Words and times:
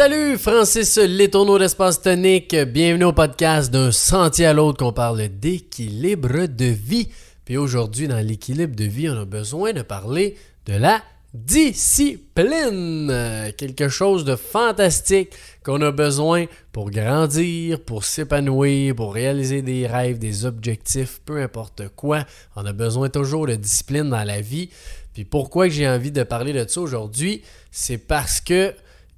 Salut, 0.00 0.38
Francis 0.38 0.96
Letourneau 0.96 1.58
d'Espace 1.58 2.00
Tonique. 2.00 2.56
Bienvenue 2.56 3.04
au 3.04 3.12
podcast 3.12 3.70
d'un 3.70 3.92
sentier 3.92 4.46
à 4.46 4.54
l'autre 4.54 4.78
qu'on 4.78 4.94
parle 4.94 5.28
d'équilibre 5.28 6.46
de 6.46 6.64
vie. 6.64 7.10
Puis 7.44 7.58
aujourd'hui, 7.58 8.08
dans 8.08 8.26
l'équilibre 8.26 8.74
de 8.74 8.84
vie, 8.84 9.10
on 9.10 9.20
a 9.20 9.26
besoin 9.26 9.74
de 9.74 9.82
parler 9.82 10.38
de 10.64 10.72
la 10.72 11.02
discipline. 11.34 13.12
Quelque 13.58 13.90
chose 13.90 14.24
de 14.24 14.36
fantastique 14.36 15.34
qu'on 15.62 15.82
a 15.82 15.90
besoin 15.90 16.46
pour 16.72 16.90
grandir, 16.90 17.78
pour 17.84 18.04
s'épanouir, 18.04 18.94
pour 18.94 19.12
réaliser 19.12 19.60
des 19.60 19.86
rêves, 19.86 20.18
des 20.18 20.46
objectifs, 20.46 21.20
peu 21.26 21.42
importe 21.42 21.88
quoi. 21.94 22.24
On 22.56 22.64
a 22.64 22.72
besoin 22.72 23.10
toujours 23.10 23.46
de 23.46 23.54
discipline 23.54 24.08
dans 24.08 24.24
la 24.24 24.40
vie. 24.40 24.70
Puis 25.12 25.26
pourquoi 25.26 25.68
j'ai 25.68 25.86
envie 25.86 26.10
de 26.10 26.22
parler 26.22 26.54
de 26.54 26.66
ça 26.66 26.80
aujourd'hui, 26.80 27.42
c'est 27.70 27.98
parce 27.98 28.40
que 28.40 28.72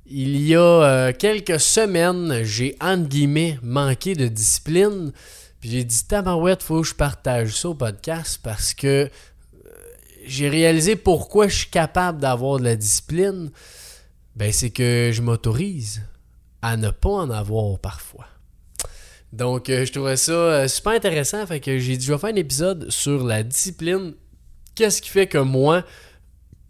il 0.07 0.41
y 0.41 0.55
a 0.55 0.61
euh, 0.61 1.13
quelques 1.17 1.61
semaines, 1.61 2.43
j'ai 2.43 2.77
entre 2.81 3.09
guillemets 3.09 3.59
manqué 3.63 4.15
de 4.15 4.27
discipline. 4.27 5.13
Puis 5.61 5.71
j'ai 5.71 5.85
dit, 5.85 6.05
Tabarouette, 6.07 6.63
faut 6.63 6.83
que 6.83 6.89
je 6.89 6.95
partage 6.95 7.57
ça 7.57 7.69
au 7.69 7.75
podcast 7.75 8.41
parce 8.43 8.75
que 8.75 8.87
euh, 8.87 9.09
j'ai 10.27 10.49
réalisé 10.49 10.97
pourquoi 10.97 11.47
je 11.47 11.59
suis 11.59 11.71
capable 11.71 12.21
d'avoir 12.21 12.59
de 12.59 12.65
la 12.65 12.75
discipline. 12.75 13.51
Ben, 14.35 14.53
c'est 14.53 14.71
que 14.71 15.11
je 15.13 15.23
m'autorise 15.23 16.03
à 16.63 16.77
ne 16.77 16.91
pas 16.91 17.11
en 17.11 17.31
avoir 17.31 17.79
parfois. 17.79 18.27
Donc, 19.33 19.71
euh, 19.71 19.87
je 19.87 19.93
trouvais 19.93 20.17
ça 20.17 20.67
super 20.69 20.93
intéressant. 20.93 21.47
Fait 21.47 21.61
que 21.61 21.79
j'ai 21.79 21.97
dit, 21.97 22.05
je 22.05 22.13
vais 22.13 22.19
faire 22.19 22.31
un 22.31 22.37
épisode 22.37 22.91
sur 22.91 23.25
la 23.25 23.43
discipline. 23.43 24.15
Qu'est-ce 24.75 25.01
qui 25.01 25.11
fait 25.11 25.27
que 25.27 25.39
moi, 25.39 25.85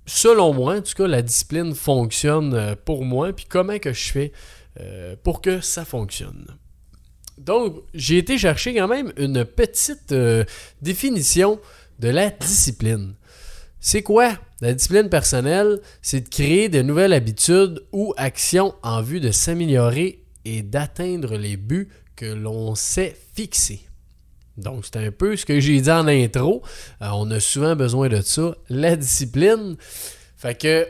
selon 0.06 0.52
moi, 0.52 0.76
en 0.76 0.82
tout 0.82 0.94
cas, 0.94 1.06
la 1.06 1.22
discipline 1.22 1.74
fonctionne 1.74 2.54
euh, 2.54 2.74
pour 2.84 3.04
moi, 3.04 3.32
puis 3.32 3.46
comment 3.48 3.76
je 3.84 3.92
fais 3.92 4.32
euh, 4.80 5.16
pour 5.22 5.40
que 5.40 5.60
ça 5.60 5.84
fonctionne. 5.84 6.46
Donc, 7.38 7.76
j'ai 7.94 8.18
été 8.18 8.38
chercher 8.38 8.74
quand 8.74 8.88
même 8.88 9.12
une 9.16 9.44
petite 9.44 10.12
euh, 10.12 10.44
définition 10.80 11.60
de 11.98 12.08
la 12.08 12.30
discipline. 12.30 13.14
C'est 13.80 14.02
quoi 14.02 14.38
la 14.60 14.74
discipline 14.74 15.08
personnelle? 15.08 15.80
C'est 16.02 16.20
de 16.20 16.28
créer 16.28 16.68
de 16.68 16.82
nouvelles 16.82 17.12
habitudes 17.12 17.82
ou 17.92 18.14
actions 18.16 18.74
en 18.82 19.02
vue 19.02 19.20
de 19.20 19.30
s'améliorer 19.30 20.22
et 20.44 20.62
d'atteindre 20.62 21.36
les 21.36 21.56
buts 21.56 21.88
que 22.16 22.26
l'on 22.26 22.74
s'est 22.74 23.16
fixés. 23.34 23.86
Donc, 24.56 24.84
c'est 24.84 24.96
un 24.98 25.10
peu 25.10 25.36
ce 25.36 25.46
que 25.46 25.60
j'ai 25.60 25.80
dit 25.80 25.90
en 25.90 26.06
intro. 26.06 26.62
Euh, 27.00 27.08
on 27.14 27.30
a 27.30 27.40
souvent 27.40 27.74
besoin 27.74 28.08
de 28.08 28.20
ça, 28.20 28.54
la 28.68 28.96
discipline. 28.96 29.76
Fait 30.36 30.58
que, 30.58 30.86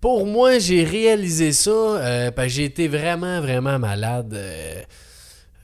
pour 0.00 0.26
moi, 0.26 0.58
j'ai 0.58 0.84
réalisé 0.84 1.52
ça 1.52 1.70
euh, 1.70 2.30
parce 2.30 2.48
que 2.48 2.54
j'ai 2.54 2.64
été 2.64 2.88
vraiment, 2.88 3.40
vraiment 3.40 3.78
malade. 3.78 4.34
Euh, 4.34 4.82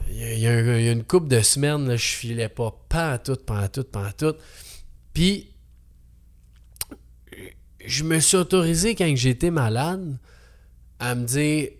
il 0.09 0.39
y, 0.39 0.47
a 0.47 0.93
une 0.93 1.03
couple 1.03 1.29
de 1.29 1.41
semaines, 1.41 1.89
là, 1.89 1.97
je 1.97 2.07
filais 2.07 2.49
pas 2.49 2.73
pas 2.89 3.19
tout, 3.19 3.37
pas 3.37 3.69
tout, 3.69 3.83
pas 3.83 4.13
tout. 4.13 4.35
Puis, 5.13 5.51
je 7.85 8.05
me 8.05 8.21
suis 8.21 8.37
autorisé 8.37 8.95
quand 8.95 9.13
j'étais 9.17 9.51
malade 9.51 10.17
à 11.01 11.15
me 11.15 11.25
dire 11.25 11.71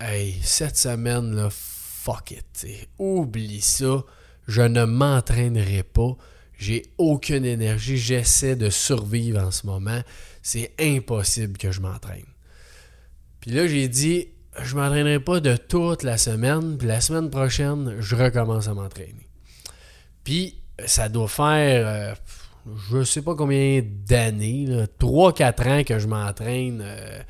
Hey, 0.00 0.34
cette 0.42 0.76
semaine, 0.76 1.34
là, 1.34 1.48
fuck 2.04 2.32
it. 2.32 2.66
Oublie 2.98 3.60
ça. 3.60 4.04
Je 4.46 4.62
ne 4.62 4.84
m'entraînerai 4.84 5.82
pas. 5.82 6.16
J'ai 6.58 6.82
aucune 6.98 7.44
énergie. 7.44 7.96
J'essaie 7.96 8.56
de 8.56 8.68
survivre 8.68 9.42
en 9.42 9.50
ce 9.50 9.66
moment. 9.66 10.00
C'est 10.42 10.72
impossible 10.78 11.56
que 11.56 11.72
je 11.72 11.80
m'entraîne. 11.80 12.26
Puis 13.40 13.52
là, 13.52 13.66
j'ai 13.66 13.88
dit, 13.88 14.28
je 14.62 14.74
ne 14.74 14.80
m'entraînerai 14.80 15.20
pas 15.20 15.40
de 15.40 15.56
toute 15.56 16.02
la 16.02 16.18
semaine. 16.18 16.76
Puis 16.76 16.86
la 16.86 17.00
semaine 17.00 17.30
prochaine, 17.30 17.96
je 18.00 18.16
recommence 18.16 18.68
à 18.68 18.74
m'entraîner. 18.74 19.28
Puis 20.24 20.58
ça 20.84 21.08
doit 21.08 21.28
faire, 21.28 21.86
euh, 21.86 22.14
je 22.90 22.98
ne 22.98 23.04
sais 23.04 23.22
pas 23.22 23.34
combien 23.34 23.82
d'années, 23.82 24.86
3-4 24.98 25.68
ans 25.68 25.84
que 25.84 25.98
je 25.98 26.06
m'entraîne 26.06 26.82
euh, 26.84 27.20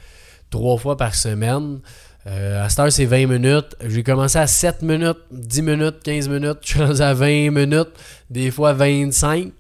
trois 0.50 0.78
fois 0.78 0.97
par 0.97 1.15
semaine. 1.15 1.81
Euh, 2.26 2.64
à 2.64 2.68
cette 2.68 2.78
heure, 2.78 2.92
c'est 2.92 3.04
20 3.04 3.26
minutes. 3.26 3.76
J'ai 3.84 4.02
commencé 4.02 4.38
à 4.38 4.46
7 4.46 4.82
minutes, 4.82 5.18
10 5.30 5.62
minutes, 5.62 5.96
15 6.02 6.28
minutes. 6.28 6.58
Je 6.62 6.92
suis 6.92 7.02
à 7.02 7.12
20 7.12 7.50
minutes, 7.50 7.90
des 8.30 8.50
fois 8.50 8.72
25. 8.72 9.52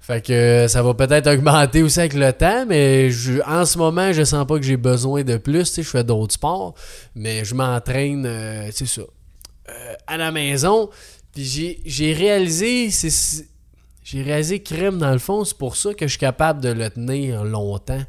Fait 0.00 0.20
que 0.20 0.66
ça 0.66 0.82
va 0.82 0.94
peut-être 0.94 1.28
augmenter 1.28 1.80
aussi 1.80 2.00
avec 2.00 2.14
le 2.14 2.32
temps, 2.32 2.66
mais 2.66 3.08
en 3.46 3.64
ce 3.64 3.78
moment, 3.78 4.12
je 4.12 4.24
sens 4.24 4.44
pas 4.44 4.56
que 4.56 4.64
j'ai 4.64 4.76
besoin 4.76 5.22
de 5.22 5.36
plus. 5.36 5.76
je 5.76 5.82
fais 5.82 6.02
d'autres 6.02 6.34
sports, 6.34 6.74
mais 7.14 7.44
je 7.44 7.54
m'entraîne, 7.54 8.26
euh, 8.26 8.68
c'est 8.72 8.88
ça, 8.88 9.02
euh, 9.02 9.94
à 10.08 10.16
la 10.16 10.32
maison. 10.32 10.90
Puis 11.32 11.80
j'ai 11.86 12.12
réalisé, 12.14 12.90
j'ai 14.02 14.22
réalisé 14.22 14.60
crème 14.60 14.98
dans 14.98 15.12
le 15.12 15.20
fond, 15.20 15.44
c'est 15.44 15.56
pour 15.56 15.76
ça 15.76 15.94
que 15.94 16.06
je 16.08 16.10
suis 16.10 16.18
capable 16.18 16.60
de 16.60 16.70
le 16.70 16.90
tenir 16.90 17.44
longtemps 17.44 18.02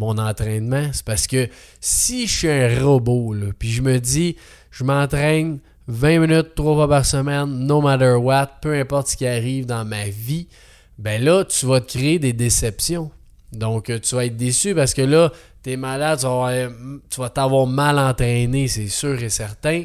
mon 0.00 0.18
entraînement. 0.18 0.88
C'est 0.92 1.04
parce 1.04 1.26
que 1.26 1.48
si 1.78 2.26
je 2.26 2.38
suis 2.38 2.48
un 2.48 2.82
robot, 2.82 3.34
puis 3.58 3.70
je 3.70 3.82
me 3.82 3.98
dis, 3.98 4.36
je 4.70 4.82
m'entraîne 4.82 5.60
20 5.88 6.18
minutes, 6.20 6.54
3 6.54 6.74
fois 6.74 6.88
par 6.88 7.04
semaine, 7.04 7.66
no 7.66 7.80
matter 7.80 8.14
what, 8.14 8.58
peu 8.62 8.74
importe 8.74 9.08
ce 9.08 9.16
qui 9.16 9.26
arrive 9.26 9.66
dans 9.66 9.84
ma 9.84 10.08
vie, 10.08 10.48
ben 10.98 11.22
là, 11.22 11.44
tu 11.44 11.66
vas 11.66 11.80
te 11.80 11.98
créer 11.98 12.18
des 12.18 12.32
déceptions. 12.32 13.10
Donc, 13.52 13.90
euh, 13.90 13.98
tu 13.98 14.14
vas 14.14 14.24
être 14.24 14.36
déçu 14.36 14.74
parce 14.74 14.94
que 14.94 15.02
là, 15.02 15.32
tu 15.62 15.72
es 15.72 15.76
malade, 15.76 16.18
tu 16.18 17.20
vas 17.20 17.28
t'avoir 17.28 17.66
mal 17.66 17.98
entraîné, 17.98 18.68
c'est 18.68 18.88
sûr 18.88 19.22
et 19.22 19.28
certain. 19.28 19.84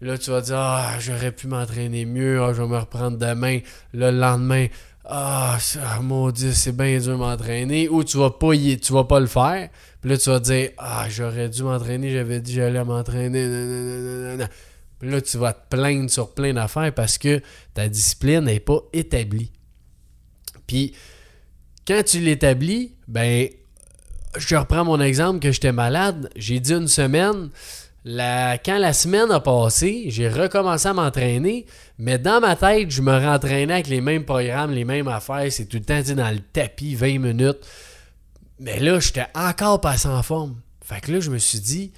Là, 0.00 0.16
tu 0.16 0.30
vas 0.30 0.40
dire, 0.40 0.58
ah, 0.58 0.94
j'aurais 0.98 1.32
pu 1.32 1.46
m'entraîner 1.46 2.04
mieux, 2.04 2.40
ah, 2.42 2.52
je 2.54 2.62
vais 2.62 2.68
me 2.68 2.78
reprendre 2.78 3.18
demain. 3.18 3.60
le 3.92 4.10
lendemain, 4.10 4.66
ah, 5.10 5.58
mon 6.02 6.30
Dieu, 6.30 6.52
c'est 6.52 6.76
bien 6.76 6.98
dur 6.98 7.18
m'entraîner. 7.18 7.88
Ou 7.88 8.04
tu 8.04 8.16
vas 8.16 8.30
pas 8.30 8.54
tu 8.54 8.92
vas 8.92 9.04
pas 9.04 9.20
le 9.20 9.26
faire. 9.26 9.68
Puis 10.00 10.10
là, 10.10 10.16
tu 10.16 10.30
vas 10.30 10.40
dire, 10.40 10.70
ah, 10.78 11.06
j'aurais 11.08 11.48
dû 11.48 11.62
m'entraîner, 11.62 12.12
j'avais 12.12 12.40
dit 12.40 12.54
j'allais 12.54 12.84
m'entraîner. 12.84 14.46
Puis 14.98 15.10
là, 15.10 15.20
tu 15.20 15.38
vas 15.38 15.52
te 15.52 15.74
plaindre 15.74 16.10
sur 16.10 16.32
plein 16.32 16.52
d'affaires 16.52 16.94
parce 16.94 17.18
que 17.18 17.40
ta 17.74 17.88
discipline 17.88 18.44
n'est 18.44 18.60
pas 18.60 18.80
établie. 18.92 19.50
Puis, 20.66 20.94
quand 21.86 22.02
tu 22.04 22.20
l'établis, 22.20 22.94
ben, 23.08 23.48
je 24.36 24.56
reprends 24.56 24.84
mon 24.84 25.00
exemple 25.00 25.40
que 25.40 25.50
j'étais 25.50 25.72
malade. 25.72 26.30
J'ai 26.36 26.60
dit 26.60 26.72
une 26.72 26.86
semaine, 26.86 27.50
quand 28.04 28.78
la 28.78 28.92
semaine 28.92 29.30
a 29.30 29.40
passé, 29.40 30.04
j'ai 30.08 30.28
recommencé 30.28 30.88
à 30.88 30.94
m'entraîner, 30.94 31.66
mais 31.98 32.18
dans 32.18 32.40
ma 32.40 32.56
tête, 32.56 32.90
je 32.90 33.02
me 33.02 33.12
rentraînais 33.12 33.74
avec 33.74 33.88
les 33.88 34.00
mêmes 34.00 34.24
programmes, 34.24 34.72
les 34.72 34.84
mêmes 34.84 35.08
affaires. 35.08 35.50
C'est 35.50 35.66
tout 35.66 35.76
le 35.76 35.84
temps 35.84 36.00
dans 36.14 36.30
le 36.30 36.40
tapis, 36.40 36.94
20 36.94 37.18
minutes. 37.18 37.58
Mais 38.58 38.78
là, 38.78 39.00
j'étais 39.00 39.26
encore 39.34 39.80
pas 39.80 40.06
en 40.06 40.22
forme. 40.22 40.56
Fait 40.82 41.00
que 41.00 41.12
là, 41.12 41.20
je 41.20 41.30
me 41.30 41.38
suis 41.38 41.60
dit, 41.60 41.92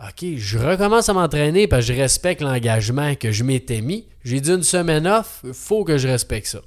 OK, 0.00 0.24
je 0.36 0.58
recommence 0.58 1.08
à 1.08 1.12
m'entraîner 1.12 1.68
parce 1.68 1.86
que 1.86 1.94
je 1.94 2.00
respecte 2.00 2.42
l'engagement 2.42 3.14
que 3.14 3.30
je 3.30 3.44
m'étais 3.44 3.80
mis. 3.80 4.08
J'ai 4.24 4.40
dit 4.40 4.50
une 4.50 4.62
semaine 4.62 5.06
off, 5.06 5.40
il 5.44 5.54
faut 5.54 5.84
que 5.84 5.98
je 5.98 6.08
respecte 6.08 6.48
ça. 6.48 6.60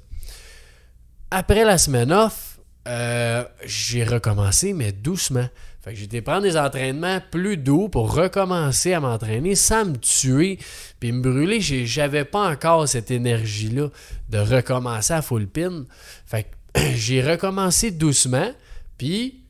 Après 1.30 1.64
la 1.64 1.76
semaine 1.76 2.10
off, 2.10 2.58
euh, 2.88 3.44
j'ai 3.64 4.04
recommencé, 4.04 4.72
mais 4.72 4.92
doucement. 4.92 5.48
Fait 5.80 5.94
que 5.94 6.02
été 6.02 6.20
prendre 6.22 6.42
des 6.42 6.56
entraînements 6.56 7.20
plus 7.30 7.56
doux 7.56 7.88
pour 7.88 8.12
recommencer 8.12 8.94
à 8.94 9.00
m'entraîner 9.00 9.54
sans 9.54 9.84
me 9.84 9.96
tuer 9.96 10.58
puis 10.98 11.12
me 11.12 11.22
brûler. 11.22 11.60
J'avais 11.60 12.24
pas 12.24 12.50
encore 12.50 12.88
cette 12.88 13.10
énergie-là 13.10 13.88
de 14.28 14.38
recommencer 14.38 15.12
à 15.14 15.22
full 15.22 15.46
pin. 15.46 15.84
Fait 16.26 16.50
que 16.74 16.80
j'ai 16.96 17.22
recommencé 17.22 17.92
doucement, 17.92 18.50
puis 18.98 19.44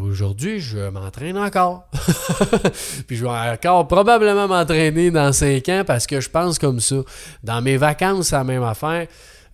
aujourd'hui, 0.00 0.60
je 0.60 0.88
m'entraîne 0.88 1.36
encore. 1.36 1.88
puis 3.06 3.16
je 3.16 3.24
vais 3.24 3.30
encore 3.30 3.88
probablement 3.88 4.46
m'entraîner 4.48 5.10
dans 5.10 5.32
5 5.32 5.68
ans 5.68 5.82
parce 5.86 6.06
que 6.06 6.20
je 6.20 6.30
pense 6.30 6.58
comme 6.60 6.80
ça. 6.80 6.96
Dans 7.42 7.60
mes 7.60 7.76
vacances, 7.76 8.28
c'est 8.28 8.36
la 8.36 8.44
même 8.44 8.62
affaire. 8.62 9.08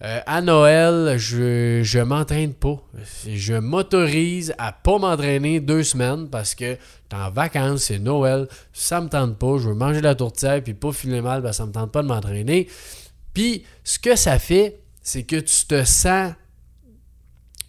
Euh, 0.04 0.20
à 0.26 0.40
Noël, 0.40 1.16
je, 1.16 1.80
je 1.84 1.98
m'entraîne 2.00 2.54
pas. 2.54 2.82
Je 3.24 3.54
m'autorise 3.54 4.52
à 4.58 4.72
pas 4.72 4.98
m'entraîner 4.98 5.60
deux 5.60 5.84
semaines 5.84 6.28
parce 6.28 6.56
que 6.56 6.74
t'es 7.08 7.16
en 7.16 7.30
vacances, 7.30 7.84
c'est 7.84 8.00
Noël, 8.00 8.48
ça 8.72 9.00
me 9.00 9.08
tente 9.08 9.38
pas, 9.38 9.58
je 9.58 9.68
veux 9.68 9.74
manger 9.74 10.00
la 10.00 10.16
tourtière 10.16 10.60
puis 10.62 10.74
pas 10.74 10.92
filer 10.92 11.20
mal, 11.20 11.40
ben 11.40 11.52
ça 11.52 11.66
me 11.66 11.72
tente 11.72 11.92
pas 11.92 12.02
de 12.02 12.08
m'entraîner. 12.08 12.68
Puis 13.32 13.64
ce 13.84 14.00
que 14.00 14.16
ça 14.16 14.40
fait, 14.40 14.80
c'est 15.02 15.22
que 15.22 15.36
tu 15.36 15.66
te 15.66 15.84
sens 15.84 16.32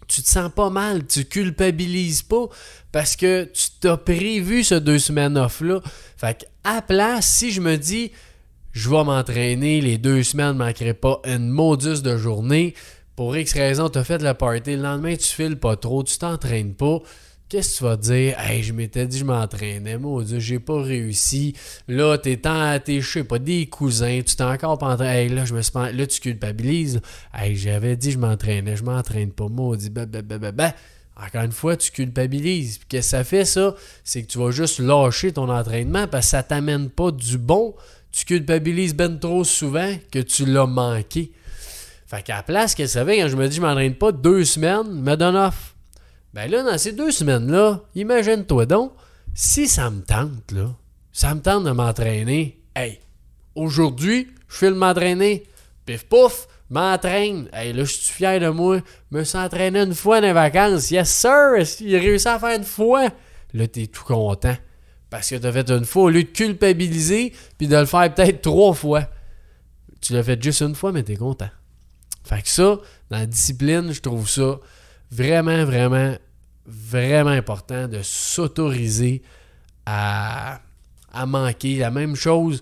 tu 0.06 0.22
te 0.22 0.28
sens 0.28 0.50
pas 0.54 0.70
mal, 0.70 1.06
tu 1.06 1.24
culpabilises 1.24 2.22
pas 2.22 2.46
parce 2.92 3.16
que 3.16 3.44
tu 3.44 3.68
t'as 3.80 3.96
prévu 3.96 4.62
ce 4.64 4.74
deux 4.74 4.98
semaines 4.98 5.38
off-là. 5.38 5.80
Fait 6.16 6.36
qu'à 6.36 6.82
place, 6.82 7.26
si 7.26 7.52
je 7.52 7.60
me 7.60 7.76
dis, 7.76 8.12
je 8.74 8.90
vais 8.90 9.04
m'entraîner, 9.04 9.80
les 9.80 9.98
deux 9.98 10.24
semaines 10.24 10.54
ne 10.54 10.64
manqueraient 10.64 10.94
pas 10.94 11.22
une 11.24 11.48
modus 11.48 12.02
de 12.02 12.16
journée. 12.16 12.74
Pour 13.14 13.36
X 13.36 13.52
raison, 13.52 13.88
tu 13.88 13.98
as 13.98 14.04
fait 14.04 14.20
la 14.20 14.34
party, 14.34 14.74
le 14.74 14.82
lendemain 14.82 15.14
tu 15.14 15.28
files 15.28 15.56
pas 15.56 15.76
trop, 15.76 16.02
tu 16.02 16.18
t'entraînes 16.18 16.74
pas. 16.74 16.98
qu'est-ce 17.48 17.74
que 17.74 17.78
tu 17.78 17.84
vas 17.84 17.96
dire? 17.96 18.40
Hey, 18.40 18.64
je 18.64 18.72
m'étais 18.72 19.06
dit, 19.06 19.18
je 19.18 19.24
m'entraînais, 19.24 19.96
moi, 19.96 20.24
j'ai 20.26 20.58
pas 20.58 20.82
réussi. 20.82 21.54
Là, 21.86 22.18
t'es 22.18 22.38
tant, 22.38 22.76
t'es, 22.80 23.00
je 23.00 23.08
sais 23.08 23.22
pas, 23.22 23.38
des 23.38 23.66
cousins, 23.66 24.22
tu 24.26 24.34
t'es 24.34 24.42
encore 24.42 24.76
pas 24.76 24.88
entraîné. 24.88 25.22
Hey, 25.22 25.28
là, 25.28 25.44
je 25.44 25.54
me 25.54 25.62
suis 25.62 25.72
là, 25.72 26.06
tu 26.08 26.18
culpabilises. 26.20 27.00
Hey, 27.32 27.54
j'avais 27.54 27.96
dit, 27.96 28.10
je 28.10 28.18
m'entraînais, 28.18 28.74
je 28.74 28.82
m'entraîne 28.82 29.30
pas, 29.30 29.48
maudit, 29.48 29.88
bah, 29.88 30.06
bah, 30.06 30.22
bah, 30.22 30.38
bah, 30.38 30.50
bah. 30.50 30.74
Encore 31.16 31.42
une 31.42 31.52
fois, 31.52 31.76
tu 31.76 31.92
culpabilises. 31.92 32.78
Puis 32.78 32.86
qu'est-ce 32.88 33.12
que 33.12 33.18
ça 33.18 33.22
fait, 33.22 33.44
ça? 33.44 33.76
C'est 34.02 34.24
que 34.24 34.26
tu 34.26 34.38
vas 34.38 34.50
juste 34.50 34.80
lâcher 34.80 35.32
ton 35.32 35.48
entraînement 35.48 36.08
parce 36.08 36.26
que 36.26 36.30
ça 36.30 36.42
t'amène 36.42 36.90
pas 36.90 37.12
du 37.12 37.38
bon. 37.38 37.76
Tu 38.14 38.24
culpabilises 38.26 38.94
ben 38.94 39.18
trop 39.18 39.42
souvent 39.42 39.92
que 40.12 40.20
tu 40.20 40.46
l'as 40.46 40.66
manqué. 40.66 41.32
Fait 42.06 42.22
qu'à 42.22 42.36
la 42.36 42.42
place, 42.44 42.76
qu'elle 42.76 42.88
savait, 42.88 43.18
quand 43.18 43.26
je 43.26 43.36
me 43.36 43.48
dis 43.48 43.56
je 43.56 43.60
m'entraîne 43.60 43.96
pas 43.96 44.12
deux 44.12 44.44
semaines, 44.44 44.88
me 44.88 45.16
donne 45.16 45.34
off. 45.34 45.74
Ben 46.32 46.48
là, 46.48 46.62
dans 46.62 46.78
ces 46.78 46.92
deux 46.92 47.10
semaines-là, 47.10 47.80
imagine-toi 47.96 48.66
donc, 48.66 48.92
si 49.34 49.66
ça 49.66 49.90
me 49.90 50.00
tente, 50.02 50.52
là, 50.52 50.70
ça 51.12 51.34
me 51.34 51.40
tente 51.40 51.64
de 51.64 51.72
m'entraîner, 51.72 52.60
hey, 52.76 53.00
aujourd'hui, 53.56 54.28
je 54.48 54.58
fais 54.58 54.70
le 54.70 54.76
m'entraîner, 54.76 55.42
pif 55.84 56.04
pouf, 56.04 56.46
m'entraîne. 56.70 57.48
Hey, 57.52 57.72
là, 57.72 57.82
je 57.82 57.92
suis 57.92 58.12
fier 58.12 58.38
de 58.38 58.48
moi? 58.48 58.78
Me 59.10 59.24
suis 59.24 59.38
entraîné 59.38 59.80
une 59.80 59.94
fois 59.94 60.20
dans 60.20 60.28
les 60.28 60.32
vacances. 60.32 60.92
Yes, 60.92 61.10
sir! 61.10 61.54
Il 61.80 61.96
a 61.96 61.98
réussi 61.98 62.28
à 62.28 62.38
faire 62.38 62.56
une 62.56 62.64
fois? 62.64 63.08
Là, 63.52 63.66
t'es 63.66 63.88
tout 63.88 64.04
content. 64.04 64.56
Parce 65.14 65.30
que 65.30 65.36
t'as 65.36 65.52
fait 65.52 65.70
une 65.70 65.84
fois 65.84 66.02
au 66.02 66.08
lieu 66.08 66.24
de 66.24 66.28
culpabiliser 66.28 67.32
puis 67.56 67.68
de 67.68 67.76
le 67.76 67.86
faire 67.86 68.12
peut-être 68.12 68.42
trois 68.42 68.74
fois. 68.74 69.06
Tu 70.00 70.12
l'as 70.12 70.24
fait 70.24 70.42
juste 70.42 70.60
une 70.60 70.74
fois, 70.74 70.90
mais 70.90 71.04
t'es 71.04 71.14
content. 71.14 71.50
Fait 72.24 72.42
que 72.42 72.48
ça, 72.48 72.80
dans 73.10 73.18
la 73.18 73.26
discipline, 73.26 73.92
je 73.92 74.00
trouve 74.00 74.28
ça 74.28 74.58
vraiment, 75.12 75.64
vraiment, 75.64 76.16
vraiment 76.66 77.30
important 77.30 77.86
de 77.86 78.00
s'autoriser 78.02 79.22
à, 79.86 80.60
manquer. 81.28 81.76
La 81.76 81.92
même 81.92 82.16
chose 82.16 82.60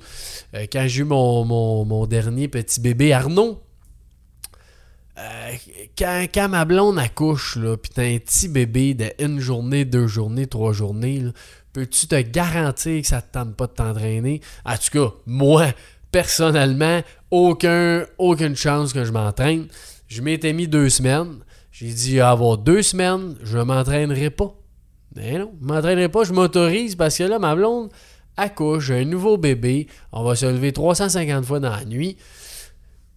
euh, 0.53 0.67
quand 0.71 0.85
j'ai 0.87 1.01
eu 1.01 1.05
mon, 1.05 1.47
mon, 1.47 2.07
dernier 2.07 2.49
petit 2.49 2.81
bébé 2.81 3.15
Arnaud. 3.15 3.63
Euh, 5.19 5.53
quand, 5.97 6.49
ma 6.51 6.67
blonde 6.67 6.99
accouche, 6.99 7.57
là, 7.57 7.79
pis 7.79 7.91
t'as 7.91 8.03
un 8.03 8.19
petit 8.19 8.49
bébé 8.49 8.93
de 8.93 9.11
une 9.21 9.41
journée, 9.41 9.87
deux 9.87 10.07
journées, 10.07 10.47
trois 10.47 10.75
journées, 10.75 11.23
peux-tu 11.73 12.07
te 12.07 12.21
garantir 12.21 13.01
que 13.01 13.07
ça 13.07 13.23
te 13.23 13.33
tente 13.33 13.57
pas 13.57 13.67
de 13.67 13.73
t'entraîner? 13.73 14.41
En 14.65 14.75
tout 14.77 14.91
cas, 14.93 15.15
moi, 15.27 15.67
personnellement, 16.11 17.03
aucun, 17.31 18.05
aucune 18.19 18.57
chance 18.57 18.93
que 18.93 19.05
je 19.05 19.13
m'entraîne. 19.13 19.67
Je 20.09 20.23
m'étais 20.23 20.53
mis 20.53 20.69
deux 20.69 20.91
semaines. 20.91 21.39
J'ai 21.71 21.93
dit, 21.93 22.21
avoir 22.21 22.59
deux 22.59 22.83
semaines, 22.83 23.35
je 23.43 23.59
ne 23.59 23.63
m'entraînerai 23.65 24.31
pas. 24.31 24.55
Mais 25.17 25.39
non, 25.39 25.53
je 25.61 25.67
ne 25.67 25.73
m'entraînerai 25.73 26.09
pas, 26.09 26.25
je 26.25 26.33
m'autorise 26.33 26.97
parce 26.97 27.17
que 27.19 27.25
là, 27.25 27.39
ma 27.39 27.55
blonde 27.55 27.91
accouche, 28.37 28.87
j'ai 28.87 29.01
un 29.01 29.05
nouveau 29.05 29.37
bébé, 29.37 29.89
on 30.13 30.23
va 30.23 30.37
se 30.37 30.47
lever 30.47 30.73
350 30.73 31.45
fois 31.45 31.61
dans 31.61 31.71
la 31.71 31.85
nuit. 31.85 32.17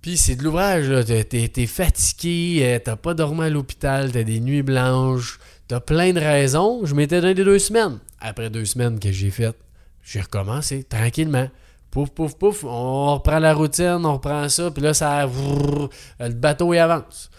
Puis 0.02 0.18
c'est 0.18 0.36
de 0.36 0.44
l'ouvrage, 0.44 0.88
là. 0.90 1.04
T'es, 1.04 1.52
es 1.56 1.66
fatigué, 1.66 2.62
euh, 2.64 2.80
t'as 2.84 2.96
pas 2.96 3.14
dormi 3.14 3.44
à 3.44 3.50
l'hôpital, 3.50 4.12
t'as 4.12 4.24
des 4.24 4.40
nuits 4.40 4.62
blanches, 4.62 5.40
t'as 5.68 5.80
plein 5.80 6.14
de 6.14 6.20
raisons. 6.20 6.86
Je 6.86 6.96
m'étais 6.96 7.22
donné 7.22 7.34
deux 7.44 7.60
semaines. 7.60 8.00
Après 8.20 8.50
deux 8.50 8.66
semaines 8.66 9.00
que 9.00 9.12
j'ai 9.12 9.30
fait, 9.30 9.56
j'ai 10.04 10.22
recommencé 10.22 10.84
tranquillement. 10.84 11.50
Pouf, 11.92 12.10
pouf, 12.10 12.36
pouf, 12.36 12.64
on 12.66 13.14
reprend 13.14 13.40
la 13.40 13.54
routine, 13.54 14.02
on 14.04 14.14
reprend 14.14 14.50
ça, 14.50 14.70
puis 14.70 14.84
là, 14.84 14.94
ça. 14.94 15.26
Le 15.26 16.34
bateau, 16.34 16.74
il 16.74 16.80
avance. 16.80 17.30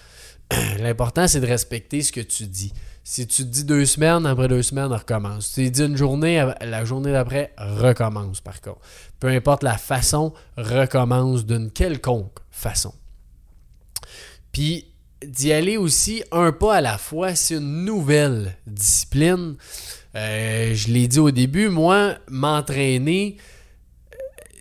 L'important, 0.79 1.29
c'est 1.29 1.41
de 1.41 1.47
respecter 1.47 2.03
ce 2.03 2.13
que 2.13 2.21
tu 2.21 2.47
dis. 2.47 2.73
Si 3.05 3.27
tu 3.27 3.45
te 3.45 3.49
dis 3.49 3.65
deux 3.65 3.85
semaines, 3.85 4.27
après 4.27 4.49
deux 4.49 4.63
semaines, 4.63 4.91
on 4.91 4.97
recommence. 4.97 5.47
Si 5.47 5.65
tu 5.67 5.71
dis 5.71 5.83
une 5.85 5.97
journée, 5.97 6.45
la 6.61 6.85
journée 6.85 7.13
d'après, 7.13 7.53
recommence 7.57 8.41
par 8.41 8.61
contre. 8.61 8.81
Peu 9.21 9.29
importe 9.29 9.63
la 9.63 9.79
façon, 9.79 10.33
recommence 10.57 11.47
d'une 11.47 11.71
quelconque 11.71 12.39
façon. 12.51 12.93
Puis 14.51 14.87
d'y 15.25 15.53
aller 15.53 15.77
aussi 15.77 16.23
un 16.33 16.53
pas 16.53 16.77
à 16.77 16.81
la 16.81 16.99
fois, 16.99 17.35
c'est 17.35 17.55
une 17.55 17.85
nouvelle 17.85 18.57
discipline. 18.67 19.57
Euh, 20.15 20.75
je 20.75 20.89
l'ai 20.89 21.09
dit 21.09 21.19
au 21.19 21.31
début, 21.31 21.69
moi, 21.69 22.17
m'entraîner, 22.29 23.37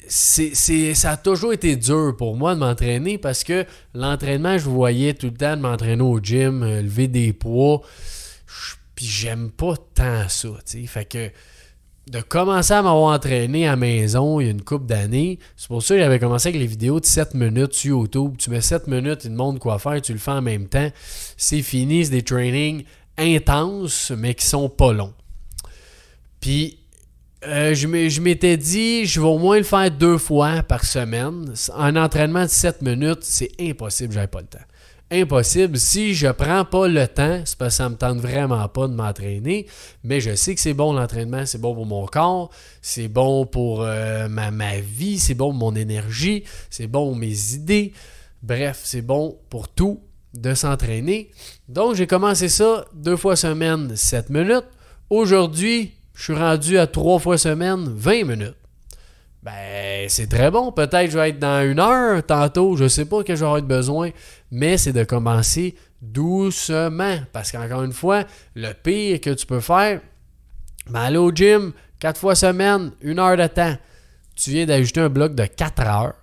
c'est, 0.07 0.54
ça 0.94 1.12
a 1.12 1.18
toujours 1.18 1.54
été 1.54 1.75
dur 1.75 2.16
pour 2.18 2.36
moi 2.36 2.56
de 2.56 2.60
m'entraîner 2.60 3.18
parce 3.18 3.44
que 3.44 3.66
l'entraînement, 3.94 4.57
je 4.57 4.69
voyais 4.69 5.13
tout 5.13 5.28
le 5.28 5.34
temps 5.34 5.56
de 5.56 5.62
m'entraîner 5.62 6.04
au 6.04 6.19
gym, 6.19 6.63
euh, 6.63 6.81
lever 6.81 7.07
des 7.07 7.34
poids. 7.34 7.81
Puis 8.96 9.06
j'aime 9.06 9.52
pas 9.52 9.74
tant 9.94 10.30
ça, 10.30 10.50
tu. 10.66 10.86
Fait 10.88 11.06
que 11.06 11.30
de 12.07 12.22
commencer 12.22 12.74
à 12.74 12.81
m'avoir 12.84 13.16
entraîné 13.16 13.68
à 13.68 13.72
la 13.72 13.75
maison 13.78 14.40
il 14.40 14.46
y 14.46 14.48
a 14.48 14.52
une 14.52 14.62
couple 14.62 14.86
d'années. 14.86 15.40
C'est 15.57 15.68
pour 15.68 15.81
ça 15.81 15.96
que 15.96 16.02
j'avais 16.02 16.19
commencé 16.19 16.50
avec 16.50 16.62
les 16.62 16.68
vidéos 16.68 17.00
de 17.00 17.06
7 17.06 17.34
minutes 17.34 17.74
sur 17.74 18.00
YouTube. 18.00 18.36
Tu 18.38 18.50
mets 18.52 18.62
7 18.62 18.88
minutes, 18.88 19.25
il 19.25 19.31
te 19.31 19.36
montre 19.36 19.60
quoi 19.60 19.80
faire, 19.80 20.00
tu 20.02 20.13
le 20.13 20.19
fais 20.19 20.31
en 20.31 20.42
même 20.42 20.68
temps. 20.68 20.90
C'est 21.38 21.63
fini, 21.63 22.06
c'est 22.06 22.12
des 22.12 22.22
trainings 22.22 22.84
intenses, 23.18 24.12
mais 24.16 24.36
qui 24.36 24.46
sont 24.46 24.69
pas 24.69 24.94
longs. 24.94 25.13
Puis, 26.40 26.80
euh, 27.48 27.74
je 27.74 28.22
m'étais 28.22 28.57
dit, 28.57 29.06
je 29.06 29.19
vais 29.19 29.28
au 29.28 29.40
moins 29.40 29.57
le 29.57 29.63
faire 29.63 29.90
deux 29.90 30.18
fois 30.18 30.62
par 30.63 30.84
semaine. 30.86 31.54
Un 31.75 31.96
entraînement 31.96 32.44
de 32.44 32.50
7 32.50 32.84
minutes, 32.84 33.24
c'est 33.24 33.52
impossible, 33.60 34.13
j'avais 34.13 34.28
pas 34.28 34.42
le 34.42 34.48
temps 34.48 34.60
impossible. 35.12 35.78
Si 35.78 36.13
je 36.13 36.28
prends 36.28 36.66
pas 36.66 36.88
le 36.88 37.07
temps, 37.07 37.42
c'est 37.46 37.57
parce 37.57 37.75
que 37.75 37.78
ça 37.78 37.90
me 37.90 37.96
tente 37.96 38.18
vraiment 38.18 38.68
pas 38.68 38.88
de 38.88 38.94
m'entraîner, 38.94 39.68
mais 40.04 40.19
je 40.19 40.36
sais 40.36 40.56
que 40.56 40.62
c'est 40.62 40.74
bon 40.74 40.94
l'entraînement, 40.94 41.46
c'est 41.46 41.60
bon 41.60 41.74
pour 41.75 41.86
mon 41.86 42.06
corps, 42.06 42.50
c'est 42.81 43.07
bon 43.07 43.46
pour 43.46 43.81
euh, 43.84 44.28
ma, 44.28 44.80
vie, 44.80 45.19
c'est 45.19 45.36
bon 45.36 45.50
pour 45.52 45.60
mon 45.60 45.75
énergie, 45.75 46.44
c'est 46.69 46.88
bon 46.88 47.10
pour 47.10 47.16
mes 47.16 47.54
idées. 47.54 47.94
Bref, 48.44 48.81
c'est 48.84 49.02
bon 49.02 49.38
pour 49.50 49.69
tout 49.69 50.02
de 50.34 50.54
s'entraîner. 50.54 51.31
Donc, 51.69 51.96
j'ai 51.96 52.07
commencé 52.07 52.50
ça 52.50 52.86
deux 52.94 53.16
fois 53.16 53.36
semaine, 53.36 53.96
7 53.96 54.30
minutes. 54.30 54.66
Aujourd'hui, 55.10 55.94
je 56.13 56.24
suis 56.24 56.34
rendu 56.34 56.78
à 56.78 56.88
trois 56.88 57.19
fois 57.19 57.38
semaine, 57.38 57.86
20 57.88 58.24
minutes. 58.25 58.56
Ben, 59.45 60.09
c'est 60.09 60.27
très 60.27 60.50
bon. 60.50 60.71
Peut-être 60.71 61.11
je 61.11 61.19
vais 61.19 61.30
être 61.30 61.37
dans 61.37 61.64
une 61.64 61.80
heure 61.80 62.25
tantôt. 62.25 62.75
Je 62.75 62.87
sais 62.87 63.06
pas 63.06 63.23
que 63.23 63.35
j'aurai 63.35 63.61
besoin. 63.61 64.09
Mais 64.49 64.78
c'est 64.78 64.92
de 64.92 65.04
commencer 65.04 65.75
doucement. 66.02 67.19
Parce 67.31 67.52
qu'encore 67.52 67.83
une 67.83 67.94
fois, 67.94 68.23
le 68.56 68.73
pire 68.73 69.21
que 69.21 69.30
tu 69.30 69.45
peux 69.45 69.59
faire, 69.59 70.02
ben 70.90 70.99
aller 70.99 71.18
au 71.18 71.30
gym 71.31 71.73
quatre 71.99 72.19
fois 72.19 72.33
semaine, 72.33 72.92
une 73.02 73.19
heure 73.19 73.37
de 73.37 73.45
temps. 73.45 73.75
Tu 74.35 74.49
viens 74.49 74.66
d'ajouter 74.66 75.02
un 75.02 75.09
bloc 75.09 75.35
de 75.35 75.45
4 75.45 75.81
heures 75.83 76.16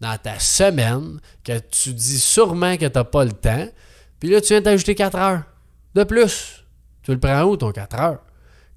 dans 0.00 0.16
ta 0.16 0.38
semaine 0.38 1.20
que 1.44 1.58
tu 1.58 1.92
dis 1.92 2.18
sûrement 2.18 2.76
que 2.76 2.86
tu 2.86 2.92
n'as 2.98 3.04
pas 3.04 3.24
le 3.24 3.32
temps. 3.32 3.68
Puis 4.18 4.30
là, 4.30 4.40
tu 4.40 4.48
viens 4.48 4.62
d'ajouter 4.62 4.94
4 4.94 5.18
heures 5.18 5.42
de 5.94 6.04
plus. 6.04 6.64
Tu 7.02 7.12
le 7.12 7.20
prends 7.20 7.42
où 7.42 7.58
ton 7.58 7.72
4 7.72 8.00
heures? 8.00 8.22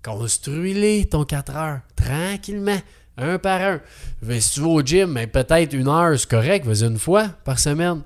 Construis-les 0.03 1.05
ton 1.05 1.23
4 1.23 1.55
heures 1.55 1.79
tranquillement 1.95 2.79
un 3.17 3.37
par 3.37 3.61
un. 3.61 3.81
si 4.39 4.51
tu 4.51 4.61
vas 4.61 4.67
au 4.67 4.81
gym, 4.81 5.11
mais 5.11 5.27
peut-être 5.27 5.73
une 5.73 5.87
heure, 5.87 6.17
c'est 6.17 6.29
correct, 6.29 6.65
vas-y 6.65 6.87
une 6.87 6.97
fois 6.97 7.29
par 7.43 7.59
semaine. 7.59 8.01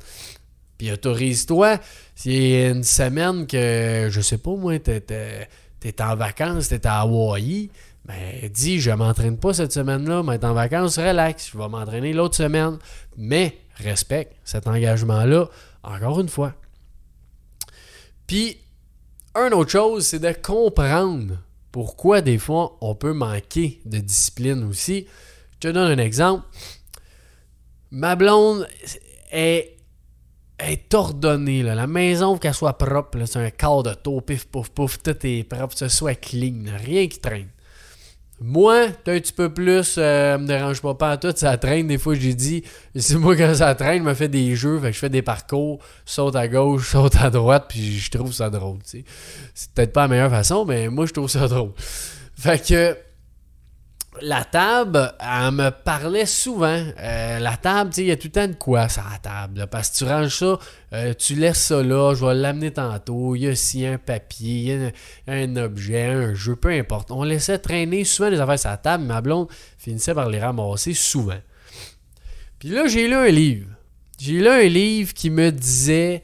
Puis 0.77 0.91
autorise-toi, 0.91 1.79
c'est 2.15 2.69
une 2.69 2.83
semaine 2.83 3.47
que, 3.47 4.09
je 4.11 4.21
sais 4.21 4.37
pas 4.37 4.55
moi, 4.55 4.77
t'es 4.79 5.47
es, 5.83 6.01
en 6.01 6.15
vacances, 6.15 6.67
t'es 6.67 6.85
à 6.85 7.01
Hawaï, 7.01 7.69
ben 8.05 8.49
dis, 8.53 8.79
je 8.79 8.91
m'entraîne 8.91 9.37
pas 9.37 9.53
cette 9.53 9.73
semaine-là, 9.73 10.23
mais 10.23 10.43
en 10.45 10.53
vacances, 10.53 10.97
relax, 10.97 11.51
je 11.51 11.57
vais 11.57 11.67
m'entraîner 11.67 12.13
l'autre 12.13 12.35
semaine. 12.35 12.77
Mais 13.17 13.57
respecte 13.75 14.35
cet 14.43 14.67
engagement-là, 14.67 15.47
encore 15.83 16.19
une 16.21 16.29
fois. 16.29 16.53
Puis, 18.25 18.57
une 19.35 19.53
autre 19.53 19.71
chose, 19.71 20.05
c'est 20.05 20.19
de 20.19 20.33
comprendre 20.41 21.37
pourquoi 21.71 22.21
des 22.21 22.37
fois 22.37 22.77
on 22.81 22.95
peut 22.95 23.13
manquer 23.13 23.81
de 23.85 23.99
discipline 23.99 24.63
aussi. 24.63 25.07
Je 25.53 25.59
te 25.59 25.73
donne 25.73 25.99
un 25.99 26.03
exemple. 26.03 26.45
Ma 27.91 28.15
blonde 28.15 28.67
est, 29.31 29.77
est 30.59 30.93
ordonnée. 30.93 31.63
La 31.63 31.87
maison, 31.87 32.37
qu'elle 32.37 32.53
soit 32.53 32.77
propre, 32.77 33.25
c'est 33.25 33.39
un 33.39 33.49
quart 33.49 33.83
de 33.83 33.93
taux, 33.93 34.21
pif, 34.21 34.45
pouf, 34.45 34.69
pouf, 34.69 35.01
tout 35.01 35.15
est 35.25 35.43
propre, 35.43 35.77
ce 35.77 35.87
soit 35.87 36.15
clean, 36.15 36.65
rien 36.83 37.07
qui 37.07 37.19
traîne. 37.19 37.49
Moi, 38.39 38.89
t'es 39.03 39.15
un 39.15 39.19
petit 39.19 39.33
peu 39.33 39.51
plus, 39.51 39.95
euh, 39.97 40.37
me 40.37 40.45
dérange 40.45 40.79
pas 40.81 40.93
pas 40.93 41.11
à 41.11 41.17
tout, 41.17 41.33
ça 41.35 41.57
traîne. 41.57 41.87
Des 41.87 41.97
fois, 41.97 42.13
j'ai 42.13 42.35
dit, 42.35 42.63
c'est 42.95 43.15
moi 43.15 43.35
quand 43.35 43.55
ça 43.55 43.73
traîne, 43.73 44.03
je 44.03 44.07
me 44.07 44.13
fais 44.13 44.27
des 44.27 44.55
jeux, 44.55 44.79
fait 44.79 44.89
que 44.89 44.93
je 44.93 44.99
fais 44.99 45.09
des 45.09 45.23
parcours, 45.23 45.79
saute 46.05 46.35
à 46.35 46.47
gauche, 46.47 46.87
saute 46.91 47.15
à 47.15 47.31
droite, 47.31 47.65
puis 47.69 47.97
je 47.97 48.11
trouve 48.11 48.31
ça 48.31 48.49
drôle, 48.51 48.77
C'est 48.83 49.03
peut-être 49.73 49.93
pas 49.93 50.03
la 50.03 50.07
meilleure 50.07 50.29
façon, 50.29 50.65
mais 50.65 50.87
moi, 50.87 51.07
je 51.07 51.13
trouve 51.13 51.29
ça 51.29 51.47
drôle. 51.47 51.71
Fait 52.37 52.63
que, 52.63 52.95
la 54.21 54.43
table, 54.43 55.13
elle 55.19 55.51
me 55.51 55.69
parlait 55.69 56.25
souvent. 56.25 56.83
Euh, 56.99 57.39
la 57.39 57.57
table, 57.57 57.91
il 57.97 58.05
y 58.05 58.11
a 58.11 58.15
tout 58.15 58.27
le 58.27 58.31
temps 58.31 58.47
de 58.47 58.53
quoi 58.53 58.89
sur 58.89 59.03
la 59.03 59.17
table. 59.17 59.67
parce 59.67 59.89
que 59.89 59.97
tu 59.97 60.03
ranges 60.05 60.35
ça, 60.35 60.59
euh, 60.93 61.13
tu 61.13 61.35
laisses 61.35 61.61
ça 61.61 61.81
là, 61.81 62.13
je 62.13 62.25
vais 62.25 62.33
l'amener 62.33 62.71
tantôt. 62.71 63.35
Il 63.35 63.43
y 63.43 63.47
a 63.47 63.51
aussi 63.51 63.85
un 63.85 63.97
papier, 63.97 64.91
a 65.27 65.31
un, 65.31 65.55
objet, 65.57 66.05
un 66.05 66.33
jeu, 66.33 66.55
peu 66.55 66.69
importe. 66.69 67.11
On 67.11 67.23
laissait 67.23 67.57
traîner 67.57 68.03
souvent 68.03 68.29
les 68.29 68.39
affaires 68.39 68.59
sur 68.59 68.69
la 68.69 68.77
table. 68.77 69.03
Ma 69.03 69.21
blonde 69.21 69.47
finissait 69.77 70.13
par 70.13 70.29
les 70.29 70.39
ramasser 70.39 70.93
souvent. 70.93 71.39
Puis 72.59 72.69
là, 72.69 72.87
j'ai 72.87 73.07
lu 73.07 73.15
un 73.15 73.29
livre. 73.29 73.67
J'ai 74.19 74.33
lu 74.33 74.47
un 74.47 74.63
livre 74.63 75.13
qui 75.13 75.29
me 75.29 75.51
disait, 75.51 76.23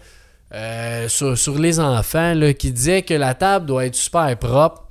euh, 0.53 1.07
sur, 1.07 1.57
les 1.57 1.79
enfants, 1.79 2.33
qui 2.57 2.71
disait 2.71 3.01
que 3.01 3.13
la 3.13 3.33
table 3.33 3.65
doit 3.65 3.85
être 3.85 3.95
super 3.95 4.37
propre 4.37 4.83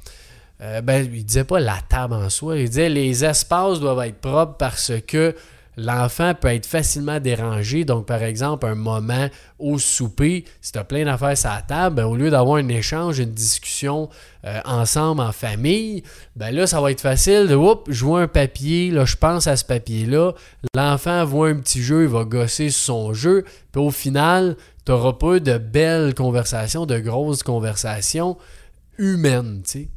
euh, 0.63 0.81
ben, 0.81 1.09
il 1.13 1.25
disait 1.25 1.45
pas 1.45 1.59
la 1.59 1.79
table 1.89 2.15
en 2.15 2.31
soi, 2.31 2.57
il 2.57 2.69
disait 2.69 2.89
les 2.89 3.25
espaces 3.25 3.81
doivent 3.81 4.07
être 4.07 4.21
propres 4.21 4.57
parce 4.59 4.93
que 5.07 5.35
l'enfant 5.77 6.35
peut 6.35 6.49
être 6.49 6.67
facilement 6.67 7.19
dérangé. 7.19 7.85
Donc, 7.85 8.07
par 8.07 8.23
exemple, 8.23 8.67
un 8.67 8.75
moment 8.75 9.29
au 9.59 9.79
souper, 9.79 10.45
si 10.61 10.73
tu 10.73 10.79
as 10.79 10.85
plein 10.85 11.05
d'affaires 11.05 11.37
sur 11.37 11.51
la 11.51 11.63
table, 11.63 11.97
ben, 11.97 12.05
au 12.05 12.15
lieu 12.15 12.31
d'avoir 12.31 12.57
un 12.57 12.69
échange, 12.69 13.19
une 13.19 13.33
discussion 13.33 14.09
euh, 14.45 14.61
ensemble 14.65 15.21
en 15.21 15.33
famille, 15.33 16.03
ben 16.37 16.55
là, 16.55 16.67
ça 16.67 16.81
va 16.81 16.91
être 16.91 17.01
facile 17.01 17.49
de, 17.49 17.55
oups, 17.55 17.91
je 17.91 18.05
vois 18.05 18.21
un 18.21 18.29
papier, 18.29 18.91
là, 18.91 19.05
je 19.05 19.17
pense 19.17 19.47
à 19.47 19.57
ce 19.57 19.65
papier-là. 19.65 20.33
L'enfant 20.75 21.25
voit 21.25 21.49
un 21.49 21.57
petit 21.57 21.83
jeu, 21.83 22.03
il 22.03 22.09
va 22.09 22.25
gosser 22.25 22.71
son 22.71 23.15
jeu. 23.15 23.45
Puis 23.73 23.83
au 23.83 23.91
final, 23.91 24.57
tu 24.85 24.93
n'auras 24.93 25.15
pas 25.15 25.41
de 25.41 25.59
belles 25.59 26.15
conversations, 26.15 26.87
de 26.87 26.99
grosses 26.99 27.43
conversations 27.43 28.37
humaines, 28.99 29.63
tu 29.65 29.71
sais. 29.71 29.89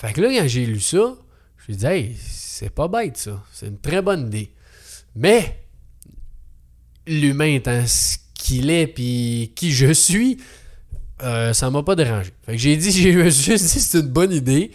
Fait 0.00 0.14
que 0.14 0.22
là, 0.22 0.30
quand 0.32 0.48
j'ai 0.48 0.64
lu 0.64 0.80
ça, 0.80 1.14
je 1.58 1.72
me 1.72 1.76
dit, 1.76 1.84
hey, 1.84 2.16
c'est 2.18 2.70
pas 2.70 2.88
bête 2.88 3.18
ça. 3.18 3.44
C'est 3.52 3.66
une 3.66 3.78
très 3.78 4.00
bonne 4.00 4.28
idée. 4.28 4.50
Mais, 5.14 5.58
l'humain 7.06 7.54
étant 7.54 7.86
ce 7.86 8.16
qu'il 8.32 8.70
est 8.70 8.86
puis 8.86 9.52
qui 9.54 9.72
je 9.72 9.92
suis, 9.92 10.38
euh, 11.22 11.52
ça 11.52 11.68
m'a 11.68 11.82
pas 11.82 11.96
dérangé. 11.96 12.30
Fait 12.46 12.52
que 12.52 12.58
j'ai 12.58 12.78
dit, 12.78 12.90
j'ai 12.92 13.12
juste 13.30 13.44
dit, 13.74 13.80
c'est 13.80 13.98
une 13.98 14.08
bonne 14.08 14.32
idée. 14.32 14.70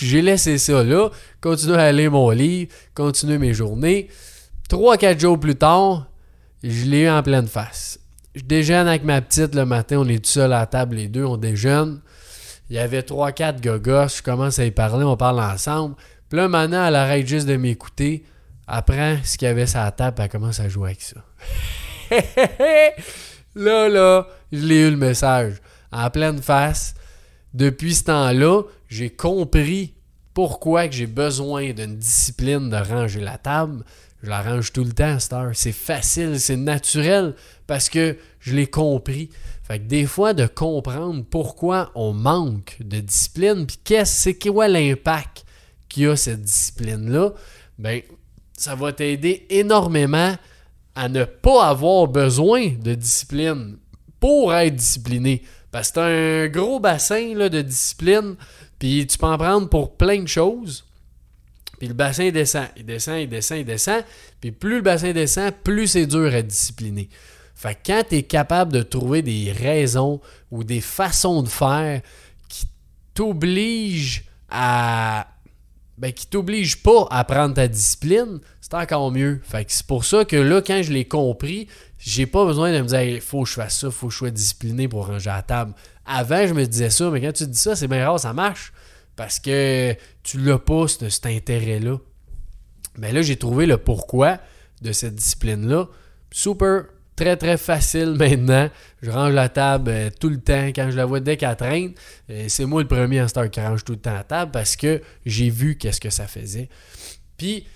J'ai 0.00 0.22
laissé 0.22 0.56
ça 0.56 0.82
là, 0.82 1.10
continué 1.42 1.74
à 1.76 1.82
aller 1.82 2.08
mon 2.08 2.30
livre, 2.30 2.72
continuer 2.94 3.36
mes 3.36 3.52
journées. 3.52 4.08
Trois, 4.70 4.96
quatre 4.96 5.20
jours 5.20 5.38
plus 5.38 5.56
tard, 5.56 6.06
je 6.62 6.86
l'ai 6.86 7.02
eu 7.02 7.10
en 7.10 7.22
pleine 7.22 7.48
face. 7.48 8.00
Je 8.34 8.44
déjeune 8.44 8.88
avec 8.88 9.04
ma 9.04 9.20
petite 9.20 9.54
le 9.54 9.66
matin, 9.66 9.98
on 9.98 10.08
est 10.08 10.24
tout 10.24 10.30
seul 10.30 10.54
à 10.54 10.60
la 10.60 10.66
table 10.66 10.96
les 10.96 11.08
deux, 11.08 11.24
on 11.24 11.36
déjeune. 11.36 12.00
Il 12.70 12.76
y 12.76 12.78
avait 12.78 13.02
trois, 13.02 13.32
quatre 13.32 13.60
gogos, 13.60 14.16
je 14.16 14.22
commence 14.22 14.60
à 14.60 14.64
y 14.64 14.70
parler, 14.70 15.04
on 15.04 15.16
parle 15.16 15.40
ensemble. 15.40 15.96
Puis 16.28 16.38
là, 16.38 16.46
maintenant, 16.46 16.86
elle 16.86 16.94
arrête 16.94 17.26
juste 17.26 17.48
de 17.48 17.56
m'écouter, 17.56 18.24
apprend 18.68 19.16
ce 19.24 19.36
qu'il 19.36 19.48
y 19.48 19.50
avait 19.50 19.66
sur 19.66 19.80
la 19.80 19.90
table, 19.90 20.22
elle 20.22 20.28
commence 20.28 20.60
à 20.60 20.68
jouer 20.68 20.90
avec 20.90 21.02
ça. 21.02 21.16
là, 23.56 23.88
là, 23.88 24.28
je 24.52 24.64
l'ai 24.64 24.82
eu 24.86 24.90
le 24.90 24.96
message. 24.96 25.54
En 25.90 26.08
pleine 26.10 26.40
face. 26.40 26.94
Depuis 27.52 27.96
ce 27.96 28.04
temps-là, 28.04 28.62
j'ai 28.88 29.10
compris 29.10 29.94
pourquoi 30.32 30.86
que 30.86 30.94
j'ai 30.94 31.08
besoin 31.08 31.72
d'une 31.72 31.96
discipline 31.96 32.70
de 32.70 32.76
ranger 32.76 33.20
la 33.20 33.36
table. 33.36 33.82
Je 34.22 34.30
la 34.30 34.42
range 34.42 34.72
tout 34.72 34.84
le 34.84 34.92
temps, 34.92 35.18
Star. 35.18 35.50
C'est 35.54 35.72
facile, 35.72 36.38
c'est 36.38 36.56
naturel 36.56 37.34
parce 37.66 37.88
que 37.88 38.16
je 38.38 38.54
l'ai 38.54 38.68
compris. 38.68 39.30
Fait 39.70 39.78
que 39.78 39.84
des 39.84 40.06
fois, 40.06 40.34
de 40.34 40.46
comprendre 40.46 41.24
pourquoi 41.30 41.92
on 41.94 42.12
manque 42.12 42.76
de 42.80 42.98
discipline, 42.98 43.66
puis 43.68 43.78
qu'est-ce 43.84 44.22
c'est 44.22 44.34
quoi 44.34 44.66
l'impact 44.66 45.44
qu'il 45.88 46.02
y 46.02 46.06
a 46.08 46.16
cette 46.16 46.42
discipline-là, 46.42 47.34
ben 47.78 48.02
ça 48.52 48.74
va 48.74 48.92
t'aider 48.92 49.46
énormément 49.48 50.36
à 50.96 51.08
ne 51.08 51.22
pas 51.22 51.68
avoir 51.68 52.08
besoin 52.08 52.70
de 52.82 52.94
discipline 52.94 53.78
pour 54.18 54.52
être 54.52 54.74
discipliné. 54.74 55.44
Parce 55.70 55.92
que 55.92 55.94
c'est 55.94 56.00
un 56.00 56.48
gros 56.48 56.80
bassin 56.80 57.32
là, 57.36 57.48
de 57.48 57.62
discipline, 57.62 58.34
puis 58.80 59.06
tu 59.06 59.18
peux 59.18 59.26
en 59.26 59.38
prendre 59.38 59.68
pour 59.68 59.96
plein 59.96 60.20
de 60.20 60.26
choses. 60.26 60.84
Puis 61.78 61.86
le 61.86 61.94
bassin 61.94 62.30
descend, 62.30 62.66
il 62.76 62.86
descend, 62.86 63.20
il 63.20 63.28
descend, 63.28 63.58
il 63.58 63.66
descend. 63.66 64.02
Puis 64.40 64.50
plus 64.50 64.78
le 64.78 64.82
bassin 64.82 65.12
descend, 65.12 65.52
plus 65.62 65.86
c'est 65.86 66.06
dur 66.06 66.34
à 66.34 66.42
discipliner. 66.42 67.08
Fait 67.60 67.74
que 67.74 67.80
quand 67.88 68.04
tu 68.08 68.14
es 68.16 68.22
capable 68.22 68.72
de 68.72 68.80
trouver 68.80 69.20
des 69.20 69.52
raisons 69.52 70.22
ou 70.50 70.64
des 70.64 70.80
façons 70.80 71.42
de 71.42 71.48
faire 71.48 72.00
qui 72.48 72.66
t'obligent 73.12 74.24
à. 74.48 75.26
Ben, 75.98 76.10
qui 76.10 76.26
t'obligent 76.26 76.82
pas 76.82 77.06
à 77.10 77.22
prendre 77.24 77.54
ta 77.54 77.68
discipline, 77.68 78.40
c'est 78.62 78.72
encore 78.72 79.12
mieux. 79.12 79.42
Fait 79.42 79.66
que 79.66 79.72
c'est 79.72 79.86
pour 79.86 80.06
ça 80.06 80.24
que 80.24 80.36
là, 80.36 80.62
quand 80.62 80.80
je 80.82 80.90
l'ai 80.90 81.04
compris, 81.04 81.68
j'ai 81.98 82.24
pas 82.24 82.46
besoin 82.46 82.72
de 82.72 82.80
me 82.80 82.86
dire 82.86 83.02
il 83.02 83.20
faut 83.20 83.42
que 83.42 83.50
je 83.50 83.54
fasse 83.56 83.78
ça, 83.78 83.90
faut 83.90 84.06
que 84.06 84.14
je 84.14 84.18
sois 84.18 84.30
discipliné 84.30 84.88
pour 84.88 85.08
ranger 85.08 85.28
la 85.28 85.42
table. 85.42 85.74
Avant, 86.06 86.46
je 86.46 86.54
me 86.54 86.64
disais 86.64 86.88
ça, 86.88 87.10
mais 87.10 87.20
quand 87.20 87.32
tu 87.34 87.46
dis 87.46 87.58
ça, 87.58 87.76
c'est 87.76 87.88
bien 87.88 88.06
rare, 88.06 88.18
ça 88.18 88.32
marche. 88.32 88.72
Parce 89.16 89.38
que 89.38 89.94
tu 90.22 90.38
l'as 90.38 90.58
pas, 90.58 90.88
cet 90.88 91.26
intérêt-là. 91.26 91.98
Mais 92.96 93.12
là, 93.12 93.20
j'ai 93.20 93.36
trouvé 93.36 93.66
le 93.66 93.76
pourquoi 93.76 94.38
de 94.80 94.92
cette 94.92 95.16
discipline-là. 95.16 95.88
Super 96.30 96.84
très 97.20 97.36
très 97.36 97.58
facile 97.58 98.14
maintenant. 98.18 98.70
Je 99.02 99.10
range 99.10 99.34
la 99.34 99.50
table 99.50 99.90
euh, 99.90 100.10
tout 100.18 100.30
le 100.30 100.40
temps. 100.40 100.68
Quand 100.68 100.90
je 100.90 100.96
la 100.96 101.04
vois 101.04 101.20
dès 101.20 101.36
qu'elle 101.36 101.54
traîne, 101.54 101.92
euh, 102.30 102.46
c'est 102.48 102.64
moi 102.64 102.80
le 102.80 102.88
premier 102.88 103.20
en 103.20 103.26
qui 103.26 103.60
range 103.60 103.84
tout 103.84 103.92
le 103.92 103.98
temps 103.98 104.14
la 104.14 104.24
table 104.24 104.50
parce 104.50 104.74
que 104.74 105.02
j'ai 105.26 105.50
vu 105.50 105.76
qu'est-ce 105.76 106.00
que 106.00 106.08
ça 106.08 106.26
faisait. 106.26 106.70
Puis, 107.36 107.66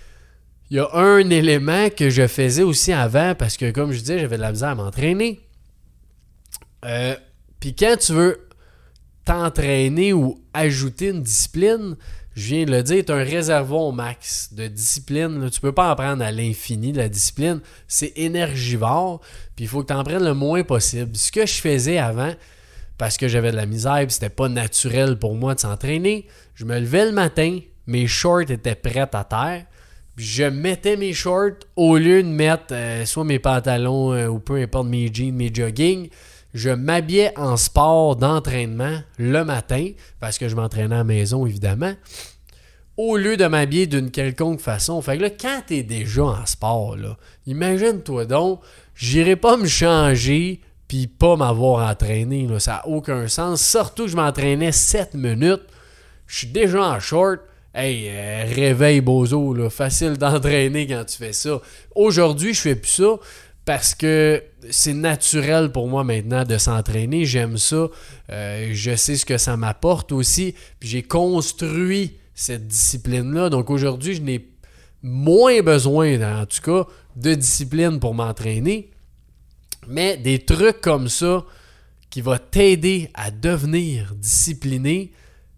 il 0.71 0.79
y 0.79 0.81
a 0.81 0.89
un 0.95 1.29
élément 1.29 1.91
que 1.91 2.09
je 2.09 2.27
faisais 2.27 2.63
aussi 2.63 2.93
avant 2.93 3.35
parce 3.35 3.59
que, 3.59 3.71
comme 3.71 3.93
je 3.93 4.01
disais, 4.01 4.19
j'avais 4.19 4.37
de 4.37 4.43
la 4.43 4.51
misère 4.51 4.71
à 4.71 4.75
m'entraîner. 4.75 5.41
Euh, 6.87 7.15
puis 7.61 7.75
quand 7.75 7.97
tu 7.99 8.13
veux 8.13 8.49
t'entraîner 9.27 10.13
ou 10.15 10.43
ajouter 10.55 11.09
une 11.09 11.23
discipline, 11.23 11.97
je 12.35 12.55
viens 12.55 12.65
de 12.65 12.73
le 12.73 12.83
dire, 12.83 13.05
tu 13.05 13.13
un 13.13 13.23
réservoir 13.23 13.93
max 13.93 14.53
de 14.53 14.67
discipline. 14.67 15.49
Tu 15.51 15.61
peux 15.61 15.73
pas 15.73 15.93
en 15.93 15.95
prendre 15.95 16.25
à 16.25 16.33
l'infini 16.33 16.93
de 16.93 16.99
la 16.99 17.09
discipline. 17.09 17.61
C'est 17.87 18.13
énergivore, 18.17 19.21
puis 19.55 19.67
il 19.67 19.69
faut 19.69 19.83
que 19.83 19.89
tu 19.89 19.93
en 19.93 20.03
prennes 20.03 20.25
le 20.25 20.35
moins 20.35 20.65
possible. 20.65 21.15
Ce 21.17 21.31
que 21.31 21.47
je 21.47 21.55
faisais 21.55 21.99
avant, 21.99 22.35
parce 22.99 23.17
que 23.17 23.29
j'avais 23.29 23.53
de 23.53 23.57
la 23.57 23.67
misère 23.67 24.05
c'était 24.09 24.29
pas 24.29 24.49
naturel 24.49 25.19
pour 25.19 25.35
moi 25.35 25.55
de 25.55 25.61
s'entraîner, 25.61 26.27
je 26.55 26.65
me 26.65 26.79
levais 26.79 27.07
le 27.07 27.13
matin, 27.13 27.59
mes 27.87 28.07
shorts 28.07 28.51
étaient 28.51 28.75
prêts 28.75 29.09
à 29.13 29.25
terre, 29.25 29.65
je 30.17 30.45
mettais 30.45 30.97
mes 30.97 31.13
shorts 31.13 31.59
au 31.77 31.97
lieu 31.99 32.23
de 32.23 32.29
mettre 32.29 32.73
euh, 32.73 33.05
soit 33.05 33.25
mes 33.25 33.41
pantalons 33.41 34.13
euh, 34.13 34.29
ou 34.29 34.39
peu 34.39 34.61
importe 34.61 34.87
mes 34.87 35.13
jeans, 35.13 35.35
mes 35.35 35.53
jogging 35.53 36.09
je 36.55 36.71
m'habillais 36.71 37.37
en 37.37 37.57
sport 37.57 38.17
d'entraînement 38.17 39.01
le 39.19 39.45
matin, 39.45 39.91
parce 40.21 40.39
que 40.39 40.49
je 40.49 40.55
m'entraînais 40.55 40.95
à 40.95 40.99
la 40.99 41.05
maison, 41.05 41.45
évidemment, 41.47 41.93
au 42.97 43.17
lieu 43.17 43.37
de 43.37 43.47
m'habiller 43.47 43.87
d'une 43.89 44.13
quelconque 44.13 44.61
façon. 44.61 45.03
Fait 45.03 45.19
que 45.19 45.23
là, 45.23 45.31
quand 45.31 45.63
t'es 45.67 45.83
déjà 45.83 46.23
en 46.23 46.47
sport, 46.47 46.97
imagine-toi 47.47 48.25
donc, 48.27 48.61
j'irai 48.95 49.35
pas 49.35 49.57
me 49.57 49.67
changer 49.67 50.61
puis 50.87 51.09
pas 51.09 51.35
m'avoir 51.35 51.91
entraîné. 51.91 52.47
Là. 52.47 52.61
Ça 52.61 52.73
n'a 52.73 52.89
aucun 52.89 53.27
sens. 53.27 53.61
Surtout 53.61 54.05
que 54.05 54.11
je 54.11 54.17
m'entraînais 54.17 54.71
7 54.71 55.15
minutes. 55.15 55.63
Je 56.27 56.39
suis 56.39 56.47
déjà 56.47 56.83
en 56.83 57.01
short. 57.01 57.41
Hey, 57.75 58.09
euh, 58.09 58.45
réveil 58.55 59.01
bozo, 59.01 59.69
facile 59.71 60.17
d'entraîner 60.17 60.87
quand 60.87 61.05
tu 61.05 61.17
fais 61.17 61.33
ça. 61.33 61.61
Aujourd'hui, 61.97 62.55
je 62.55 62.61
fais 62.61 62.77
plus 62.77 62.91
ça 62.91 63.17
parce 63.65 63.95
que 63.95 64.43
c'est 64.71 64.95
naturel 64.95 65.73
pour 65.73 65.89
moi 65.89 66.05
maintenant 66.05 66.45
de 66.45 66.59
s'entraîner. 66.59 67.25
J'aime 67.25 67.57
ça. 67.57 67.89
Euh, 68.31 68.71
je 68.73 68.95
sais 68.95 69.17
ce 69.17 69.25
que 69.25 69.39
ça 69.39 69.57
m'apporte 69.57 70.13
aussi. 70.13 70.55
J'ai 70.81 71.03
construit 71.03 72.19
cette 72.35 72.67
discipline-là. 72.67 73.49
Donc 73.49 73.71
aujourd'hui, 73.71 74.15
je 74.15 74.23
n'ai 74.23 74.49
moins 75.03 75.61
besoin, 75.63 76.41
en 76.41 76.47
tout 76.47 76.61
cas, 76.63 76.87
de 77.17 77.35
discipline 77.35 78.01
pour 78.01 78.15
m'entraîner. 78.15 78.91
Mais 79.87 80.17
des 80.17 80.39
trucs 80.39 80.81
comme 80.81 81.09
ça 81.09 81.45
qui 82.11 82.21
vont 82.21 82.39
t'aider 82.51 83.11
à 83.15 83.31
devenir 83.31 84.15
discipliné 84.15 85.13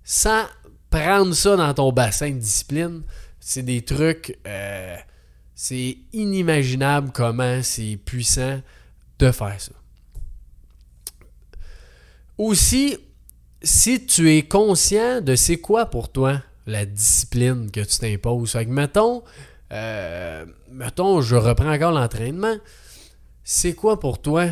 sans 0.05 0.45
prendre 0.91 1.35
ça 1.35 1.57
dans 1.57 1.75
ton 1.75 1.93
bassin 1.93 2.31
de 2.31 2.39
discipline, 2.39 3.03
c'est 3.41 3.63
des 3.63 3.83
trucs. 3.83 4.39
Euh, 4.47 4.97
c'est 5.57 5.97
inimaginable 6.13 7.11
comment 7.13 7.63
c'est 7.63 7.97
puissant 7.97 8.61
de 9.19 9.33
faire 9.33 9.61
ça. 9.61 9.73
Aussi, 12.39 12.99
si 13.63 14.07
tu 14.07 14.31
es 14.31 14.43
conscient 14.43 15.21
de 15.23 15.35
c'est 15.35 15.57
quoi 15.57 15.87
pour 15.87 16.13
toi 16.13 16.41
la 16.67 16.85
discipline 16.85 17.71
que 17.71 17.81
tu 17.81 17.99
t'imposes. 17.99 18.53
Fait 18.53 18.67
que 18.67 18.71
mettons, 18.71 19.23
euh, 19.73 20.45
mettons, 20.71 21.21
je 21.23 21.37
reprends 21.37 21.73
encore 21.73 21.93
l'entraînement. 21.93 22.57
C'est 23.45 23.75
quoi 23.75 23.99
pour 23.99 24.21
toi 24.21 24.49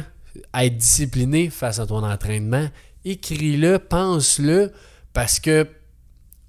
être 0.54 0.76
discipliné 0.76 1.50
face 1.50 1.80
à 1.80 1.86
ton 1.86 2.02
entraînement? 2.02 2.68
Écris-le, 3.04 3.78
pense-le, 3.78 4.72
parce 5.12 5.38
que 5.38 5.68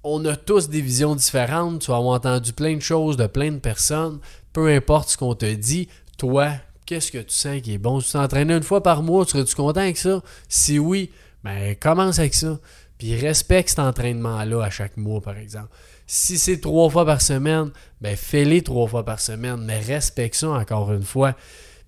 on 0.08 0.24
a 0.24 0.36
tous 0.36 0.68
des 0.68 0.80
visions 0.80 1.16
différentes. 1.16 1.80
Tu 1.80 1.90
vas 1.90 1.98
entendu 1.98 2.52
plein 2.52 2.76
de 2.76 2.80
choses 2.80 3.16
de 3.16 3.26
plein 3.26 3.50
de 3.50 3.58
personnes. 3.58 4.20
Peu 4.52 4.68
importe 4.68 5.10
ce 5.10 5.16
qu'on 5.16 5.34
te 5.34 5.52
dit, 5.52 5.88
toi, 6.16 6.52
qu'est-ce 6.86 7.10
que 7.10 7.18
tu 7.18 7.34
sens 7.34 7.60
qui 7.60 7.74
est 7.74 7.78
bon? 7.78 8.00
Si 8.00 8.06
tu 8.06 8.12
t'entraînes 8.12 8.52
une 8.52 8.62
fois 8.62 8.82
par 8.82 9.02
mois, 9.02 9.26
serais-tu 9.26 9.56
content 9.56 9.80
avec 9.80 9.96
ça? 9.96 10.22
Si 10.48 10.78
oui, 10.78 11.10
ben 11.42 11.74
commence 11.74 12.20
avec 12.20 12.34
ça. 12.34 12.58
Puis 12.98 13.16
respecte 13.16 13.70
cet 13.70 13.80
entraînement-là 13.80 14.62
à 14.62 14.70
chaque 14.70 14.96
mois, 14.96 15.20
par 15.20 15.36
exemple. 15.36 15.70
Si 16.06 16.38
c'est 16.38 16.60
trois 16.60 16.88
fois 16.88 17.04
par 17.04 17.20
semaine, 17.20 17.72
ben 18.00 18.16
fais-les 18.16 18.62
trois 18.62 18.86
fois 18.86 19.04
par 19.04 19.20
semaine, 19.20 19.64
mais 19.64 19.80
respecte 19.80 20.36
ça 20.36 20.50
encore 20.50 20.92
une 20.92 21.02
fois. 21.02 21.34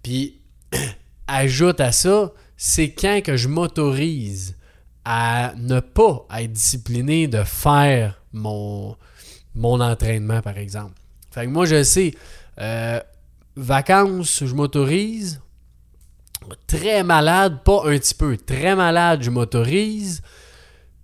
Puis 0.03 0.41
ajoute 1.29 1.81
à 1.81 1.93
ça, 1.93 2.33
c'est 2.57 2.91
quand 2.91 3.23
que 3.23 3.37
je 3.37 3.47
m'autorise 3.47 4.57
à 5.11 5.55
ne 5.57 5.81
pas 5.81 6.27
être 6.39 6.53
discipliné 6.53 7.29
de 7.29 7.43
faire 7.43 8.21
mon, 8.35 8.95
mon 9.55 9.81
entraînement, 9.81 10.43
par 10.43 10.59
exemple. 10.59 10.93
Fait 11.31 11.47
que 11.47 11.51
moi, 11.51 11.65
je 11.65 11.83
sais, 11.83 12.13
euh, 12.61 13.01
vacances, 13.57 14.45
je 14.45 14.55
m'autorise. 14.55 15.41
Très 16.67 17.03
malade, 17.05 17.63
pas 17.65 17.85
un 17.87 17.97
petit 17.97 18.15
peu, 18.15 18.37
très 18.37 18.77
malade, 18.77 19.23
je 19.23 19.31
m'autorise. 19.31 20.21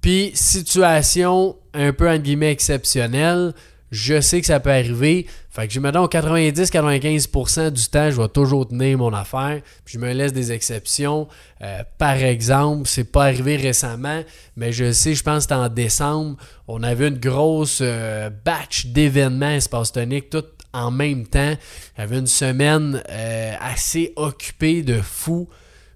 Puis, 0.03 0.33
situation 0.35 1.57
un 1.73 1.95
peu, 1.95 2.11
entre 2.11 2.25
guillemets, 2.25 2.53
exceptionnelle, 2.53 3.55
je 3.95 4.21
sais 4.21 4.41
que 4.41 4.47
ça 4.47 4.59
peut 4.59 4.73
arriver. 4.73 5.27
Fait 5.51 5.69
que 5.69 5.73
je 5.73 5.79
me 5.79 5.93
donne 5.93 6.07
90-95% 6.07 7.71
du 7.71 7.89
temps, 7.89 8.11
je 8.11 8.21
vais 8.21 8.29
toujours 8.29 8.67
tenir 8.67 8.99
mon 8.99 9.13
affaire. 9.15 9.61
Puis 9.85 9.95
je 9.95 9.99
me 9.99 10.13
laisse 10.13 10.33
des 10.33 10.51
exceptions. 10.51 11.29
Euh, 11.63 11.85
par 11.97 12.17
exemple, 12.17 12.89
c'est 12.89 13.11
pas 13.11 13.25
arrivé 13.25 13.57
récemment, 13.57 14.23
mais 14.57 14.73
je 14.73 14.91
sais, 14.91 15.15
je 15.15 15.23
pense 15.23 15.37
que 15.37 15.43
c'était 15.43 15.55
en 15.55 15.69
décembre, 15.69 16.37
on 16.67 16.83
avait 16.83 17.09
une 17.09 17.19
grosse 17.19 17.79
euh, 17.83 18.31
batch 18.45 18.87
d'événements 18.87 19.51
espace 19.51 19.93
tonique, 19.93 20.29
tout 20.29 20.45
en 20.73 20.91
même 20.91 21.27
temps. 21.27 21.55
J'avais 21.97 22.19
une 22.19 22.27
semaine 22.27 23.01
euh, 23.09 23.55
assez 23.61 24.13
occupée 24.17 24.83
de 24.83 25.01
fou. 25.01 25.49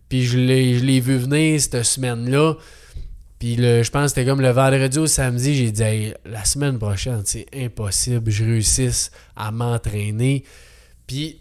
Puis 0.08 0.24
je 0.24 0.38
l'ai 0.38 1.00
vu 1.00 1.16
venir 1.16 1.60
cette 1.60 1.82
semaine-là. 1.82 2.54
Puis 3.38 3.56
je 3.56 3.90
pense 3.90 4.04
que 4.04 4.08
c'était 4.08 4.24
comme 4.24 4.40
le 4.40 4.50
vendredi 4.50 4.98
au 4.98 5.06
samedi, 5.06 5.54
j'ai 5.54 5.70
dit 5.70 6.12
la 6.24 6.44
semaine 6.44 6.78
prochaine, 6.78 7.22
c'est 7.24 7.46
impossible, 7.54 8.30
je 8.30 8.44
réussisse 8.44 9.10
à 9.36 9.52
m'entraîner. 9.52 10.44
Puis 11.06 11.40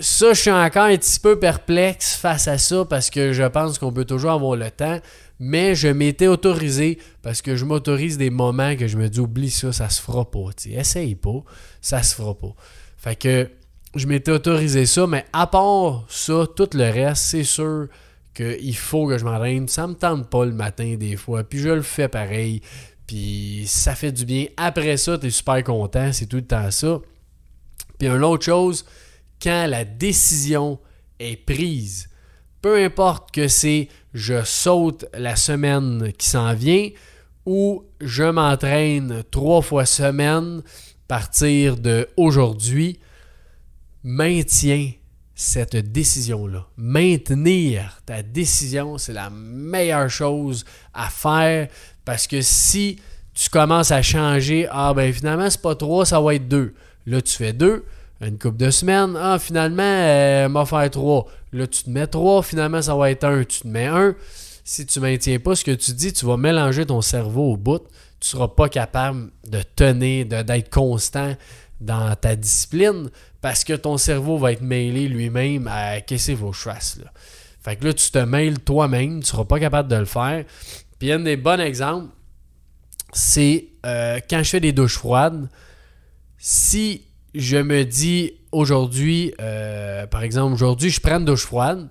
ça, 0.00 0.32
je 0.32 0.40
suis 0.40 0.50
encore 0.50 0.84
un 0.84 0.96
petit 0.96 1.20
peu 1.20 1.38
perplexe 1.38 2.16
face 2.16 2.48
à 2.48 2.58
ça 2.58 2.84
parce 2.84 3.10
que 3.10 3.32
je 3.32 3.44
pense 3.44 3.78
qu'on 3.78 3.92
peut 3.92 4.04
toujours 4.04 4.32
avoir 4.32 4.56
le 4.56 4.70
temps. 4.70 5.00
Mais 5.38 5.74
je 5.74 5.88
m'étais 5.88 6.28
autorisé 6.28 6.98
parce 7.20 7.42
que 7.42 7.56
je 7.56 7.66
m'autorise 7.66 8.16
des 8.16 8.30
moments 8.30 8.74
que 8.74 8.86
je 8.86 8.96
me 8.96 9.08
dis 9.10 9.20
oublie 9.20 9.50
ça, 9.50 9.70
ça 9.70 9.90
se 9.90 10.00
fera 10.00 10.30
pas. 10.30 10.48
Essaye 10.70 11.14
pas, 11.14 11.44
ça 11.82 12.02
se 12.02 12.14
fera 12.14 12.34
pas. 12.34 12.54
Fait 12.96 13.16
que 13.16 13.50
je 13.94 14.06
m'étais 14.06 14.30
autorisé 14.30 14.86
ça, 14.86 15.06
mais 15.06 15.26
à 15.34 15.46
part 15.46 16.06
ça, 16.08 16.46
tout 16.56 16.70
le 16.72 16.90
reste, 16.90 17.22
c'est 17.22 17.44
sûr 17.44 17.88
qu'il 18.36 18.76
faut 18.76 19.08
que 19.08 19.18
je 19.18 19.24
m'entraîne. 19.24 19.66
Ça 19.66 19.86
me 19.86 19.94
tente 19.94 20.28
pas 20.28 20.44
le 20.44 20.52
matin 20.52 20.96
des 20.96 21.16
fois, 21.16 21.42
puis 21.42 21.58
je 21.58 21.70
le 21.70 21.82
fais 21.82 22.08
pareil. 22.08 22.60
Puis 23.06 23.64
ça 23.66 23.94
fait 23.94 24.12
du 24.12 24.24
bien. 24.24 24.46
Après 24.56 24.96
ça, 24.96 25.16
tu 25.16 25.26
es 25.26 25.30
super 25.30 25.62
content, 25.64 26.12
c'est 26.12 26.26
tout 26.26 26.36
le 26.36 26.46
temps 26.46 26.70
ça. 26.70 27.00
Puis 27.98 28.08
une 28.08 28.24
autre 28.24 28.44
chose, 28.44 28.84
quand 29.40 29.66
la 29.66 29.84
décision 29.84 30.78
est 31.18 31.36
prise, 31.36 32.10
peu 32.60 32.82
importe 32.84 33.30
que 33.30 33.48
c'est 33.48 33.88
je 34.12 34.42
saute 34.44 35.06
la 35.14 35.36
semaine 35.36 36.12
qui 36.18 36.28
s'en 36.28 36.54
vient 36.54 36.90
ou 37.46 37.84
je 38.00 38.24
m'entraîne 38.24 39.22
trois 39.30 39.62
fois 39.62 39.86
semaine, 39.86 40.62
partir 41.06 41.76
de 41.76 42.08
aujourd'hui, 42.16 42.98
maintiens 44.02 44.90
cette 45.38 45.76
décision-là. 45.76 46.66
Maintenir 46.78 48.00
ta 48.06 48.22
décision, 48.22 48.96
c'est 48.96 49.12
la 49.12 49.28
meilleure 49.30 50.08
chose 50.08 50.64
à 50.94 51.10
faire 51.10 51.68
parce 52.06 52.26
que 52.26 52.40
si 52.40 52.98
tu 53.34 53.50
commences 53.50 53.90
à 53.90 54.00
changer, 54.00 54.66
ah 54.70 54.94
ben 54.94 55.12
finalement 55.12 55.50
c'est 55.50 55.60
pas 55.60 55.74
trois, 55.74 56.06
ça 56.06 56.20
va 56.20 56.34
être 56.34 56.48
deux. 56.48 56.74
Là 57.04 57.20
tu 57.20 57.36
fais 57.36 57.52
deux, 57.52 57.84
une 58.22 58.38
couple 58.38 58.56
de 58.56 58.70
semaines, 58.70 59.14
ah 59.20 59.38
finalement 59.38 59.82
euh, 59.82 60.48
m'a 60.48 60.64
faire 60.64 60.90
trois. 60.90 61.26
Là 61.52 61.66
tu 61.66 61.82
te 61.82 61.90
mets 61.90 62.06
trois, 62.06 62.42
finalement 62.42 62.80
ça 62.80 62.96
va 62.96 63.10
être 63.10 63.24
un, 63.24 63.44
tu 63.44 63.60
te 63.60 63.68
mets 63.68 63.86
un. 63.86 64.14
Si 64.64 64.86
tu 64.86 65.00
maintiens 65.00 65.38
pas 65.38 65.54
ce 65.54 65.64
que 65.64 65.72
tu 65.72 65.92
dis, 65.92 66.14
tu 66.14 66.24
vas 66.24 66.38
mélanger 66.38 66.86
ton 66.86 67.02
cerveau 67.02 67.52
au 67.52 67.56
bout. 67.58 67.82
Tu 68.18 68.30
seras 68.30 68.48
pas 68.48 68.70
capable 68.70 69.30
de 69.46 69.60
tenir, 69.76 70.24
d'être 70.24 70.70
constant 70.70 71.34
dans 71.80 72.14
ta 72.16 72.36
discipline 72.36 73.10
parce 73.40 73.64
que 73.64 73.74
ton 73.74 73.96
cerveau 73.96 74.38
va 74.38 74.52
être 74.52 74.62
mêlé 74.62 75.08
lui-même 75.08 75.68
à 75.68 76.00
qu'est-ce 76.00 76.32
que 76.32 76.52
fasse 76.52 76.98
là. 77.02 77.12
Fait 77.60 77.76
que 77.76 77.84
là, 77.84 77.92
tu 77.92 78.10
te 78.10 78.18
mêles 78.18 78.60
toi-même, 78.60 79.20
tu 79.20 79.26
seras 79.26 79.44
pas 79.44 79.58
capable 79.58 79.88
de 79.88 79.96
le 79.96 80.04
faire. 80.04 80.44
Puis 80.98 81.10
un 81.10 81.20
des 81.20 81.36
bons 81.36 81.60
exemples, 81.60 82.08
c'est 83.12 83.66
euh, 83.84 84.20
quand 84.30 84.42
je 84.42 84.50
fais 84.50 84.60
des 84.60 84.72
douches 84.72 84.98
froides, 84.98 85.48
si 86.38 87.02
je 87.34 87.56
me 87.56 87.84
dis 87.84 88.32
aujourd'hui, 88.52 89.34
euh, 89.40 90.06
par 90.06 90.22
exemple, 90.22 90.54
aujourd'hui, 90.54 90.90
je 90.90 91.00
prends 91.00 91.18
une 91.18 91.24
douche 91.24 91.44
froide, 91.44 91.88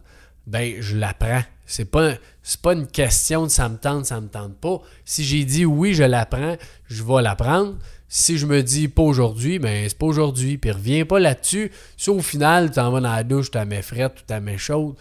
ben 0.48 0.76
je 0.80 0.96
la 0.96 1.14
prends. 1.14 1.44
C'est 1.66 1.92
pas, 1.92 2.14
pas 2.62 2.74
une 2.74 2.86
question 2.86 3.46
de 3.46 3.50
ça 3.50 3.68
me 3.70 3.78
tente, 3.78 4.06
ça 4.06 4.22
me 4.22 4.28
tente 4.28 4.56
pas. 4.58 4.80
Si 5.04 5.24
j'ai 5.24 5.46
dit 5.46 5.66
oui, 5.66 5.96
je 5.96 6.04
la 6.04 6.28
prends, 6.28 6.58
je 6.88 7.04
vais 7.04 7.22
la 7.24 7.36
prendre. 7.36 7.76
Si 8.08 8.38
je 8.38 8.46
me 8.46 8.62
dis 8.62 8.88
pas 8.88 9.02
aujourd'hui, 9.02 9.58
ben 9.58 9.90
c'est 9.90 9.98
pas 9.98 10.06
aujourd'hui. 10.06 10.60
Puis 10.60 10.72
reviens 10.72 11.06
pas 11.06 11.20
là-dessus. 11.20 11.72
Si 11.98 12.12
au 12.12 12.22
final, 12.22 12.70
tu 12.70 12.76
t'en 12.76 12.92
vas 12.92 13.02
dans 13.02 13.12
la 13.12 13.24
douche, 13.24 13.50
tu 13.50 13.58
mets 13.66 13.82
frette 13.82 14.22
ou 14.22 14.24
tu 14.32 14.40
mets 14.42 14.60
chaude, 14.60 14.96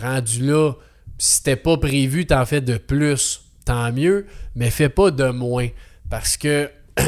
rendu 0.00 0.46
là, 0.46 0.72
si 1.18 1.36
c'était 1.36 1.56
pas 1.56 1.76
prévu, 1.76 2.24
t'en 2.24 2.46
fais 2.46 2.62
de 2.62 2.78
plus, 2.78 3.42
tant 3.66 3.92
mieux, 3.92 4.26
mais 4.54 4.70
fais 4.70 4.88
pas 4.88 5.10
de 5.10 5.28
moins. 5.28 5.68
Parce 6.08 6.38
que 6.38 6.70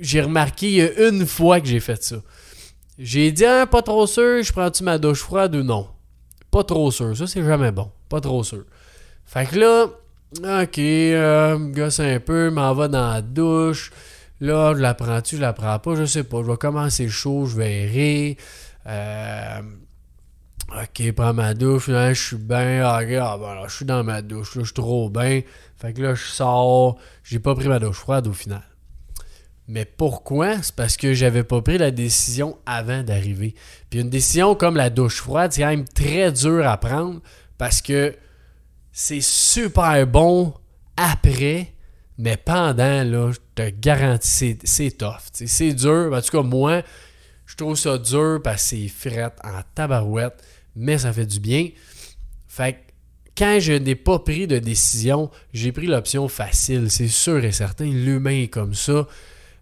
j'ai 0.00 0.22
remarqué 0.22 1.06
une 1.06 1.26
fois 1.26 1.60
que 1.60 1.66
j'ai 1.66 1.80
fait 1.80 2.02
ça. 2.02 2.16
J'ai 2.98 3.30
dit, 3.32 3.44
ah, 3.44 3.66
pas 3.66 3.82
trop 3.82 4.06
sûr, 4.06 4.42
je 4.42 4.52
prends-tu 4.52 4.84
ma 4.84 4.98
douche 4.98 5.20
froide 5.20 5.54
ou 5.54 5.62
non? 5.62 5.86
Pas 6.50 6.64
trop 6.64 6.90
sûr, 6.90 7.16
ça 7.16 7.26
c'est 7.26 7.44
jamais 7.44 7.72
bon. 7.72 7.90
Pas 8.08 8.20
trop 8.20 8.42
sûr. 8.42 8.64
Fait 9.24 9.46
que 9.46 9.58
là, 9.58 9.86
ok, 10.62 10.78
euh, 10.78 11.58
gosse 11.72 12.00
un 12.00 12.18
peu, 12.20 12.50
m'en 12.50 12.74
va 12.74 12.88
dans 12.88 13.12
la 13.12 13.22
douche. 13.22 13.92
Là, 14.40 14.74
je 14.74 14.80
la 14.80 14.94
prends-tu, 14.94 15.36
je 15.36 15.40
la 15.40 15.52
prends 15.52 15.78
pas, 15.78 15.94
je 15.94 16.04
sais 16.06 16.24
pas. 16.24 16.42
Je 16.42 16.50
vais 16.50 16.56
commencer 16.56 17.08
chaud, 17.08 17.46
je 17.46 17.60
errer. 17.60 18.36
Euh, 18.86 19.60
ok, 20.70 21.12
prends 21.12 21.34
ma 21.34 21.54
douche, 21.54 21.88
là, 21.88 22.12
je 22.12 22.20
suis 22.28 22.36
bien. 22.36 22.82
Ah, 22.84 23.04
ben 23.04 23.68
je 23.68 23.74
suis 23.76 23.84
dans 23.84 24.02
ma 24.02 24.22
douche, 24.22 24.56
là, 24.56 24.62
je 24.62 24.66
suis 24.66 24.74
trop 24.74 25.10
bien. 25.10 25.42
Fait 25.76 25.92
que 25.92 26.02
là, 26.02 26.14
je 26.14 26.24
sors. 26.24 26.98
J'ai 27.22 27.38
pas 27.38 27.54
pris 27.54 27.68
ma 27.68 27.78
douche 27.78 27.98
froide 27.98 28.26
au 28.26 28.32
final. 28.32 28.62
Mais 29.68 29.84
pourquoi? 29.84 30.62
C'est 30.62 30.74
parce 30.74 30.96
que 30.96 31.14
j'avais 31.14 31.44
pas 31.44 31.62
pris 31.62 31.78
la 31.78 31.90
décision 31.90 32.58
avant 32.66 33.02
d'arriver. 33.02 33.54
Puis 33.88 34.00
une 34.00 34.10
décision 34.10 34.54
comme 34.54 34.76
la 34.76 34.90
douche 34.90 35.20
froide, 35.20 35.52
c'est 35.52 35.62
quand 35.62 35.68
même 35.68 35.86
très 35.86 36.32
dur 36.32 36.66
à 36.66 36.76
prendre 36.76 37.20
parce 37.56 37.80
que 37.80 38.16
c'est 38.92 39.20
super 39.20 40.06
bon 40.06 40.54
après, 40.96 41.72
mais 42.18 42.36
pendant, 42.36 43.04
là, 43.04 43.32
je 43.32 43.38
te 43.54 43.70
garantis, 43.70 44.58
c'est 44.64 44.98
tough. 44.98 45.22
C'est 45.32 45.72
dur. 45.72 46.10
En 46.12 46.20
tout 46.20 46.30
cas, 46.30 46.42
moi, 46.42 46.82
je 47.46 47.56
trouve 47.56 47.76
ça 47.76 47.96
dur 47.96 48.40
parce 48.42 48.62
que 48.62 48.68
c'est 48.68 48.88
frette 48.88 49.38
en 49.42 49.60
tabarouette, 49.74 50.42
mais 50.76 50.98
ça 50.98 51.12
fait 51.12 51.26
du 51.26 51.40
bien. 51.40 51.68
Fait 52.46 52.72
que 52.74 52.78
quand 53.36 53.58
je 53.58 53.72
n'ai 53.72 53.94
pas 53.94 54.18
pris 54.18 54.46
de 54.46 54.58
décision, 54.58 55.30
j'ai 55.54 55.72
pris 55.72 55.86
l'option 55.86 56.28
facile. 56.28 56.90
C'est 56.90 57.08
sûr 57.08 57.42
et 57.42 57.52
certain. 57.52 57.86
L'humain 57.86 58.42
est 58.42 58.48
comme 58.48 58.74
ça. 58.74 59.06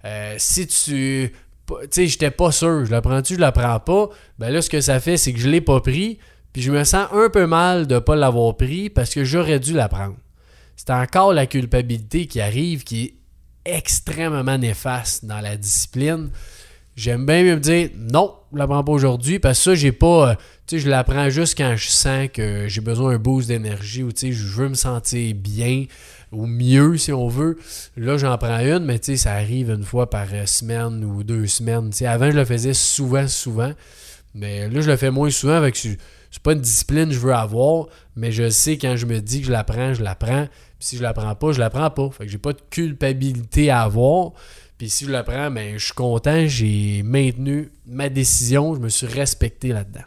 Euh, 0.04 0.34
si 0.38 0.66
tu. 0.66 1.32
Tu 1.66 1.74
sais, 1.90 2.06
j'étais 2.06 2.30
pas 2.30 2.50
sûr. 2.50 2.86
Je 2.86 2.90
la 2.90 3.02
prends-tu, 3.02 3.34
je 3.34 3.40
la 3.40 3.52
prends 3.52 3.78
pas? 3.80 4.08
Ben 4.38 4.50
là, 4.50 4.62
ce 4.62 4.70
que 4.70 4.80
ça 4.80 5.00
fait, 5.00 5.16
c'est 5.16 5.32
que 5.32 5.38
je 5.38 5.48
l'ai 5.48 5.60
pas 5.60 5.80
pris. 5.80 6.18
Puis 6.52 6.62
je 6.62 6.72
me 6.72 6.82
sens 6.84 7.08
un 7.12 7.28
peu 7.28 7.46
mal 7.46 7.86
de 7.86 7.98
pas 7.98 8.16
l'avoir 8.16 8.56
pris 8.56 8.88
parce 8.88 9.12
que 9.12 9.22
j'aurais 9.22 9.60
dû 9.60 9.74
la 9.74 9.88
prendre 9.88 10.16
c'est 10.78 10.90
encore 10.90 11.32
la 11.34 11.46
culpabilité 11.46 12.26
qui 12.26 12.40
arrive 12.40 12.84
qui 12.84 13.04
est 13.04 13.14
extrêmement 13.76 14.56
néfaste 14.56 15.24
dans 15.24 15.40
la 15.40 15.56
discipline. 15.56 16.30
J'aime 16.98 17.26
bien 17.26 17.44
me 17.44 17.60
dire 17.60 17.90
non, 17.96 18.34
je 18.52 18.58
la 18.58 18.66
prends 18.66 18.82
pas 18.82 18.90
aujourd'hui 18.90 19.38
parce 19.38 19.58
que 19.58 19.64
ça, 19.64 19.74
j'ai 19.76 19.92
pas. 19.92 20.30
Euh, 20.30 20.34
tu 20.66 20.76
sais, 20.76 20.78
je 20.80 20.90
la 20.90 21.04
prends 21.04 21.30
juste 21.30 21.56
quand 21.56 21.76
je 21.76 21.90
sens 21.90 22.28
que 22.34 22.66
j'ai 22.66 22.80
besoin 22.80 23.12
d'un 23.12 23.18
boost 23.18 23.46
d'énergie 23.46 24.02
ou 24.02 24.10
tu 24.10 24.18
sais, 24.18 24.32
je 24.32 24.44
veux 24.48 24.68
me 24.68 24.74
sentir 24.74 25.32
bien 25.36 25.84
ou 26.32 26.46
mieux 26.46 26.96
si 26.96 27.12
on 27.12 27.28
veut. 27.28 27.56
Là, 27.96 28.18
j'en 28.18 28.36
prends 28.36 28.58
une, 28.58 28.84
mais 28.84 28.98
tu 28.98 29.12
sais, 29.12 29.16
ça 29.16 29.34
arrive 29.34 29.70
une 29.70 29.84
fois 29.84 30.10
par 30.10 30.26
semaine 30.46 31.04
ou 31.04 31.22
deux 31.22 31.46
semaines. 31.46 31.92
Avant, 32.04 32.32
je 32.32 32.36
le 32.36 32.44
faisais 32.44 32.74
souvent, 32.74 33.28
souvent. 33.28 33.74
Mais 34.34 34.68
là, 34.68 34.80
je 34.80 34.90
le 34.90 34.96
fais 34.96 35.12
moins 35.12 35.30
souvent 35.30 35.54
avec 35.54 35.76
c'est 35.76 36.42
pas 36.42 36.52
une 36.52 36.60
discipline 36.60 37.10
que 37.10 37.14
je 37.14 37.20
veux 37.20 37.32
avoir, 37.32 37.86
mais 38.16 38.32
je 38.32 38.50
sais 38.50 38.76
quand 38.76 38.96
je 38.96 39.06
me 39.06 39.20
dis 39.20 39.42
que 39.42 39.46
je 39.46 39.52
la 39.52 39.62
prends, 39.62 39.94
je 39.94 40.02
la 40.02 40.16
prends. 40.16 40.48
Puis 40.80 40.88
si 40.88 40.96
je 40.96 41.02
la 41.02 41.12
prends 41.12 41.36
pas, 41.36 41.52
je 41.52 41.60
la 41.60 41.70
prends 41.70 41.90
pas. 41.90 42.10
Fait 42.10 42.26
que 42.26 42.30
j'ai 42.32 42.38
pas 42.38 42.54
de 42.54 42.60
culpabilité 42.70 43.70
à 43.70 43.82
avoir. 43.82 44.32
Puis 44.78 44.90
si 44.90 45.06
je 45.06 45.10
la 45.10 45.24
prends, 45.24 45.50
ben, 45.50 45.76
je 45.76 45.86
suis 45.86 45.94
content, 45.94 46.46
j'ai 46.46 47.02
maintenu 47.02 47.72
ma 47.84 48.08
décision, 48.08 48.76
je 48.76 48.80
me 48.80 48.88
suis 48.88 49.08
respecté 49.08 49.68
là-dedans. 49.72 50.04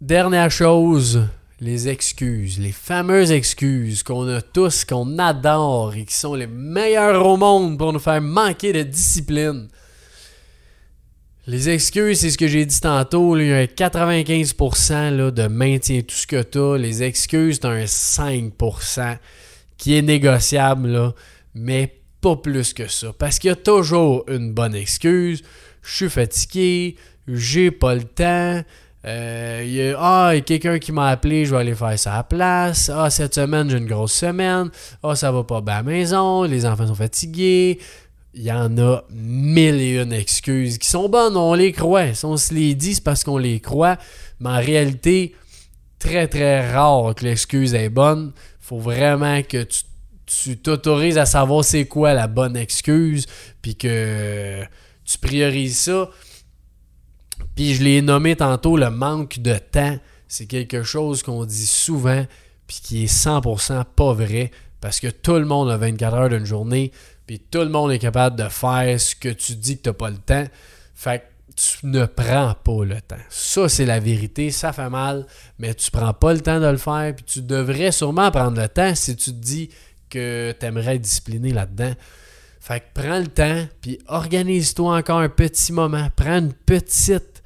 Dernière 0.00 0.50
chose, 0.50 1.22
les 1.60 1.88
excuses, 1.88 2.58
les 2.58 2.72
fameuses 2.72 3.30
excuses 3.30 4.02
qu'on 4.02 4.28
a 4.28 4.42
tous, 4.42 4.84
qu'on 4.84 5.20
adore 5.20 5.94
et 5.94 6.04
qui 6.04 6.14
sont 6.14 6.34
les 6.34 6.48
meilleures 6.48 7.24
au 7.24 7.36
monde 7.36 7.78
pour 7.78 7.92
nous 7.92 8.00
faire 8.00 8.20
manquer 8.20 8.72
de 8.72 8.82
discipline. 8.82 9.68
Les 11.46 11.68
excuses, 11.68 12.20
c'est 12.20 12.30
ce 12.30 12.38
que 12.38 12.48
j'ai 12.48 12.66
dit 12.66 12.80
tantôt. 12.80 13.36
il 13.36 13.46
y 13.46 13.52
a 13.52 13.58
un 13.58 13.64
95% 13.64 15.30
de 15.30 15.46
maintien 15.46 16.00
tout 16.00 16.14
ce 16.14 16.26
que 16.26 16.42
tu 16.42 16.58
as. 16.58 16.76
Les 16.76 17.02
excuses, 17.02 17.60
tu 17.60 17.66
as 17.66 17.70
un 17.70 17.84
5% 17.84 19.18
qui 19.76 19.96
est 19.96 20.02
négociable, 20.02 20.88
là, 20.88 21.14
mais 21.54 22.00
pas 22.20 22.36
plus 22.36 22.72
que 22.72 22.88
ça. 22.88 23.12
Parce 23.18 23.38
qu'il 23.38 23.48
y 23.48 23.52
a 23.52 23.56
toujours 23.56 24.24
une 24.28 24.52
bonne 24.52 24.74
excuse. 24.74 25.42
Je 25.82 25.94
suis 25.94 26.10
fatigué, 26.10 26.96
j'ai 27.28 27.70
pas 27.70 27.94
le 27.94 28.04
temps. 28.04 28.62
Euh, 29.06 29.62
il 29.62 29.72
y 29.74 29.90
a, 29.90 29.98
ah, 29.98 30.40
quelqu'un 30.40 30.78
qui 30.78 30.90
m'a 30.90 31.08
appelé, 31.08 31.44
je 31.44 31.54
vais 31.54 31.60
aller 31.60 31.74
faire 31.74 31.98
ça 31.98 32.14
à 32.14 32.16
la 32.18 32.22
place. 32.24 32.90
Ah, 32.92 33.10
cette 33.10 33.34
semaine, 33.34 33.68
j'ai 33.68 33.76
une 33.76 33.86
grosse 33.86 34.14
semaine. 34.14 34.70
Ah, 35.02 35.14
ça 35.14 35.30
va 35.30 35.44
pas 35.44 35.60
bien 35.60 35.74
à 35.74 35.76
la 35.78 35.82
maison, 35.82 36.44
les 36.44 36.64
enfants 36.64 36.86
sont 36.86 36.94
fatigués 36.94 37.78
il 38.34 38.42
y 38.42 38.52
en 38.52 38.76
a 38.78 39.04
mille 39.10 39.80
et 39.80 40.02
une 40.02 40.12
excuses 40.12 40.78
qui 40.78 40.88
sont 40.88 41.08
bonnes, 41.08 41.36
on 41.36 41.54
les 41.54 41.72
croit. 41.72 42.14
Si 42.14 42.24
on 42.24 42.36
se 42.36 42.52
les 42.52 42.74
dit, 42.74 42.94
c'est 42.96 43.04
parce 43.04 43.22
qu'on 43.22 43.38
les 43.38 43.60
croit. 43.60 43.96
Mais 44.40 44.50
en 44.50 44.60
réalité, 44.60 45.34
très 45.98 46.26
très 46.26 46.72
rare 46.72 47.14
que 47.14 47.24
l'excuse 47.24 47.74
est 47.74 47.88
bonne. 47.88 48.32
faut 48.60 48.78
vraiment 48.78 49.42
que 49.42 49.62
tu 49.62 49.82
t'autorises 50.62 51.18
à 51.18 51.26
savoir 51.26 51.64
c'est 51.64 51.86
quoi 51.86 52.14
la 52.14 52.26
bonne 52.26 52.56
excuse, 52.56 53.26
puis 53.62 53.76
que 53.76 54.62
tu 55.04 55.18
priorises 55.18 55.78
ça. 55.78 56.10
Puis 57.54 57.74
je 57.74 57.82
l'ai 57.82 58.02
nommé 58.02 58.36
tantôt, 58.36 58.76
le 58.76 58.90
manque 58.90 59.38
de 59.38 59.56
temps. 59.56 59.98
C'est 60.28 60.46
quelque 60.46 60.82
chose 60.82 61.22
qu'on 61.22 61.44
dit 61.44 61.66
souvent, 61.66 62.26
puis 62.66 62.80
qui 62.82 63.04
est 63.04 63.12
100% 63.12 63.84
pas 63.94 64.12
vrai, 64.12 64.50
parce 64.80 65.00
que 65.00 65.08
tout 65.08 65.34
le 65.34 65.44
monde 65.44 65.70
a 65.70 65.76
24 65.76 66.14
heures 66.14 66.28
d'une 66.28 66.46
journée. 66.46 66.92
Puis 67.26 67.38
tout 67.38 67.60
le 67.60 67.68
monde 67.68 67.92
est 67.92 67.98
capable 67.98 68.36
de 68.36 68.48
faire 68.48 69.00
ce 69.00 69.14
que 69.14 69.28
tu 69.28 69.54
dis 69.54 69.78
que 69.78 69.82
tu 69.82 69.88
n'as 69.88 69.94
pas 69.94 70.10
le 70.10 70.18
temps. 70.18 70.44
Fait 70.94 71.20
que 71.20 71.24
tu 71.56 71.86
ne 71.86 72.04
prends 72.04 72.54
pas 72.62 72.84
le 72.84 73.00
temps. 73.00 73.16
Ça, 73.30 73.68
c'est 73.68 73.86
la 73.86 74.00
vérité. 74.00 74.50
Ça 74.50 74.72
fait 74.72 74.90
mal, 74.90 75.26
mais 75.58 75.74
tu 75.74 75.90
prends 75.90 76.12
pas 76.12 76.34
le 76.34 76.40
temps 76.40 76.60
de 76.60 76.66
le 76.66 76.76
faire. 76.76 77.14
Puis 77.14 77.24
tu 77.24 77.42
devrais 77.42 77.92
sûrement 77.92 78.30
prendre 78.30 78.60
le 78.60 78.68
temps 78.68 78.94
si 78.94 79.16
tu 79.16 79.30
te 79.30 79.36
dis 79.36 79.70
que 80.14 80.54
tu 80.58 80.66
aimerais 80.66 80.96
être 80.96 81.02
discipliné 81.02 81.52
là-dedans. 81.52 81.92
Fait 82.60 82.80
que 82.80 82.84
prends 82.94 83.18
le 83.18 83.26
temps, 83.26 83.66
puis 83.82 83.98
organise-toi 84.06 84.96
encore 84.96 85.18
un 85.18 85.28
petit 85.28 85.72
moment. 85.72 86.08
Prends 86.16 86.38
une 86.38 86.54
petite, 86.54 87.42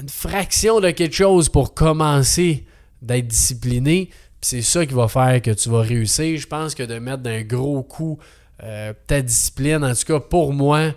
une 0.00 0.08
fraction 0.08 0.80
de 0.80 0.90
quelque 0.90 1.14
chose 1.14 1.48
pour 1.48 1.74
commencer 1.74 2.66
d'être 3.00 3.28
discipliné. 3.28 4.10
Puis 4.40 4.50
c'est 4.50 4.62
ça 4.62 4.84
qui 4.84 4.94
va 4.94 5.06
faire 5.06 5.40
que 5.40 5.52
tu 5.52 5.68
vas 5.68 5.82
réussir. 5.82 6.38
Je 6.38 6.46
pense 6.46 6.74
que 6.74 6.82
de 6.82 6.98
mettre 6.98 7.22
d'un 7.22 7.42
gros 7.42 7.82
coup 7.82 8.18
euh, 8.62 8.92
ta 9.06 9.22
discipline, 9.22 9.84
en 9.84 9.94
tout 9.94 10.04
cas 10.04 10.20
pour 10.20 10.52
moi, 10.52 10.92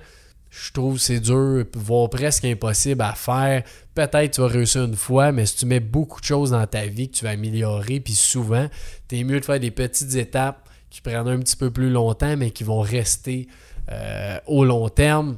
je 0.49 0.71
trouve 0.71 0.95
que 0.95 1.01
c'est 1.01 1.19
dur, 1.19 1.65
voire 1.75 2.09
presque 2.09 2.45
impossible 2.45 3.01
à 3.01 3.13
faire. 3.13 3.63
Peut-être 3.93 4.31
tu 4.31 4.41
vas 4.41 4.47
réussir 4.47 4.85
une 4.85 4.95
fois, 4.95 5.31
mais 5.31 5.45
si 5.45 5.57
tu 5.57 5.65
mets 5.65 5.79
beaucoup 5.79 6.19
de 6.19 6.25
choses 6.25 6.51
dans 6.51 6.65
ta 6.65 6.85
vie 6.87 7.09
que 7.09 7.17
tu 7.17 7.25
vas 7.25 7.31
améliorer, 7.31 7.99
puis 7.99 8.13
souvent, 8.13 8.67
tu 9.07 9.19
es 9.19 9.23
mieux 9.23 9.39
de 9.39 9.45
faire 9.45 9.59
des 9.59 9.71
petites 9.71 10.15
étapes 10.15 10.68
qui 10.89 11.01
prennent 11.01 11.27
un 11.27 11.39
petit 11.39 11.55
peu 11.55 11.71
plus 11.71 11.89
longtemps, 11.89 12.35
mais 12.37 12.51
qui 12.51 12.63
vont 12.63 12.81
rester 12.81 13.47
euh, 13.91 14.37
au 14.47 14.65
long 14.65 14.89
terme. 14.89 15.37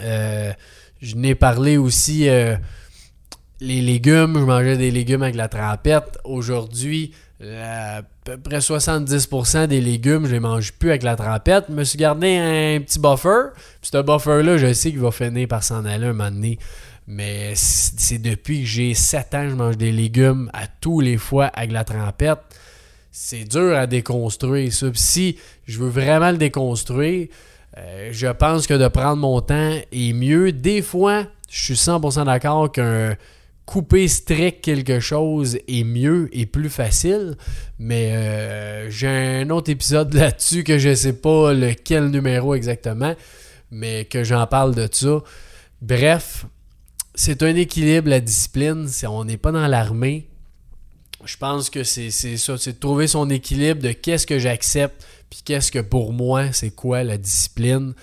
Euh, 0.00 0.52
je 1.00 1.16
n'ai 1.16 1.34
parlé 1.34 1.76
aussi 1.76 2.28
les 3.60 3.80
légumes, 3.80 4.38
je 4.38 4.44
mangeais 4.44 4.76
des 4.76 4.90
légumes 4.90 5.22
avec 5.22 5.34
la 5.34 5.48
trempette. 5.48 6.18
Aujourd'hui, 6.24 7.12
à 7.40 8.02
peu 8.24 8.36
près 8.36 8.58
70% 8.58 9.66
des 9.66 9.80
légumes, 9.80 10.26
je 10.26 10.32
les 10.32 10.40
mange 10.40 10.72
plus 10.72 10.90
avec 10.90 11.02
la 11.02 11.16
trempette. 11.16 11.66
Je 11.68 11.74
me 11.74 11.84
suis 11.84 11.98
gardé 11.98 12.36
un 12.36 12.80
petit 12.80 12.98
buffer. 12.98 13.50
Ce 13.82 14.02
buffer-là, 14.02 14.58
je 14.58 14.72
sais 14.72 14.90
qu'il 14.90 15.00
va 15.00 15.10
finir 15.10 15.48
par 15.48 15.62
s'en 15.62 15.84
aller 15.84 16.06
un 16.06 16.12
moment 16.12 16.30
donné. 16.30 16.58
Mais 17.06 17.52
c'est 17.54 18.18
depuis 18.18 18.60
que 18.60 18.66
j'ai 18.66 18.92
7 18.92 19.34
ans 19.34 19.48
je 19.48 19.54
mange 19.54 19.78
des 19.78 19.92
légumes 19.92 20.50
à 20.52 20.66
tous 20.66 21.00
les 21.00 21.16
fois 21.16 21.46
avec 21.46 21.72
la 21.72 21.84
trempette. 21.84 22.40
C'est 23.10 23.44
dur 23.44 23.76
à 23.76 23.86
déconstruire 23.86 24.72
si 24.94 25.38
je 25.66 25.78
veux 25.78 25.88
vraiment 25.88 26.30
le 26.30 26.36
déconstruire, 26.36 27.28
euh, 27.76 28.10
je 28.12 28.26
pense 28.28 28.66
que 28.66 28.74
de 28.74 28.88
prendre 28.88 29.16
mon 29.16 29.40
temps 29.40 29.76
est 29.92 30.12
mieux. 30.12 30.52
Des 30.52 30.82
fois, 30.82 31.26
je 31.50 31.62
suis 31.62 31.74
100% 31.74 32.26
d'accord 32.26 32.72
qu'un 32.72 33.16
couper 33.66 34.08
strict 34.08 34.62
quelque 34.62 34.98
chose 34.98 35.58
est 35.68 35.84
mieux 35.84 36.28
et 36.32 36.46
plus 36.46 36.70
facile. 36.70 37.36
Mais 37.78 38.12
euh, 38.12 38.90
j'ai 38.90 39.08
un 39.08 39.50
autre 39.50 39.70
épisode 39.70 40.14
là-dessus 40.14 40.64
que 40.64 40.78
je 40.78 40.90
ne 40.90 40.94
sais 40.94 41.12
pas 41.12 41.52
lequel 41.52 42.08
numéro 42.08 42.54
exactement, 42.54 43.14
mais 43.70 44.04
que 44.06 44.24
j'en 44.24 44.46
parle 44.46 44.74
de 44.74 44.88
ça. 44.90 45.22
Bref, 45.82 46.46
c'est 47.14 47.42
un 47.42 47.54
équilibre, 47.54 48.08
la 48.08 48.20
discipline. 48.20 48.88
On 49.06 49.24
n'est 49.24 49.36
pas 49.36 49.52
dans 49.52 49.66
l'armée. 49.66 50.27
Je 51.24 51.36
pense 51.36 51.68
que 51.68 51.82
c'est 51.82 52.10
ça, 52.10 52.56
c'est 52.56 52.74
de 52.74 52.78
trouver 52.78 53.08
son 53.08 53.28
équilibre 53.28 53.82
de 53.82 53.92
qu'est-ce 53.92 54.26
que 54.26 54.38
j'accepte, 54.38 55.04
puis 55.28 55.40
qu'est-ce 55.44 55.72
que 55.72 55.80
pour 55.80 56.12
moi, 56.12 56.52
c'est 56.52 56.70
quoi 56.70 57.02
la 57.02 57.18
discipline. 57.18 57.94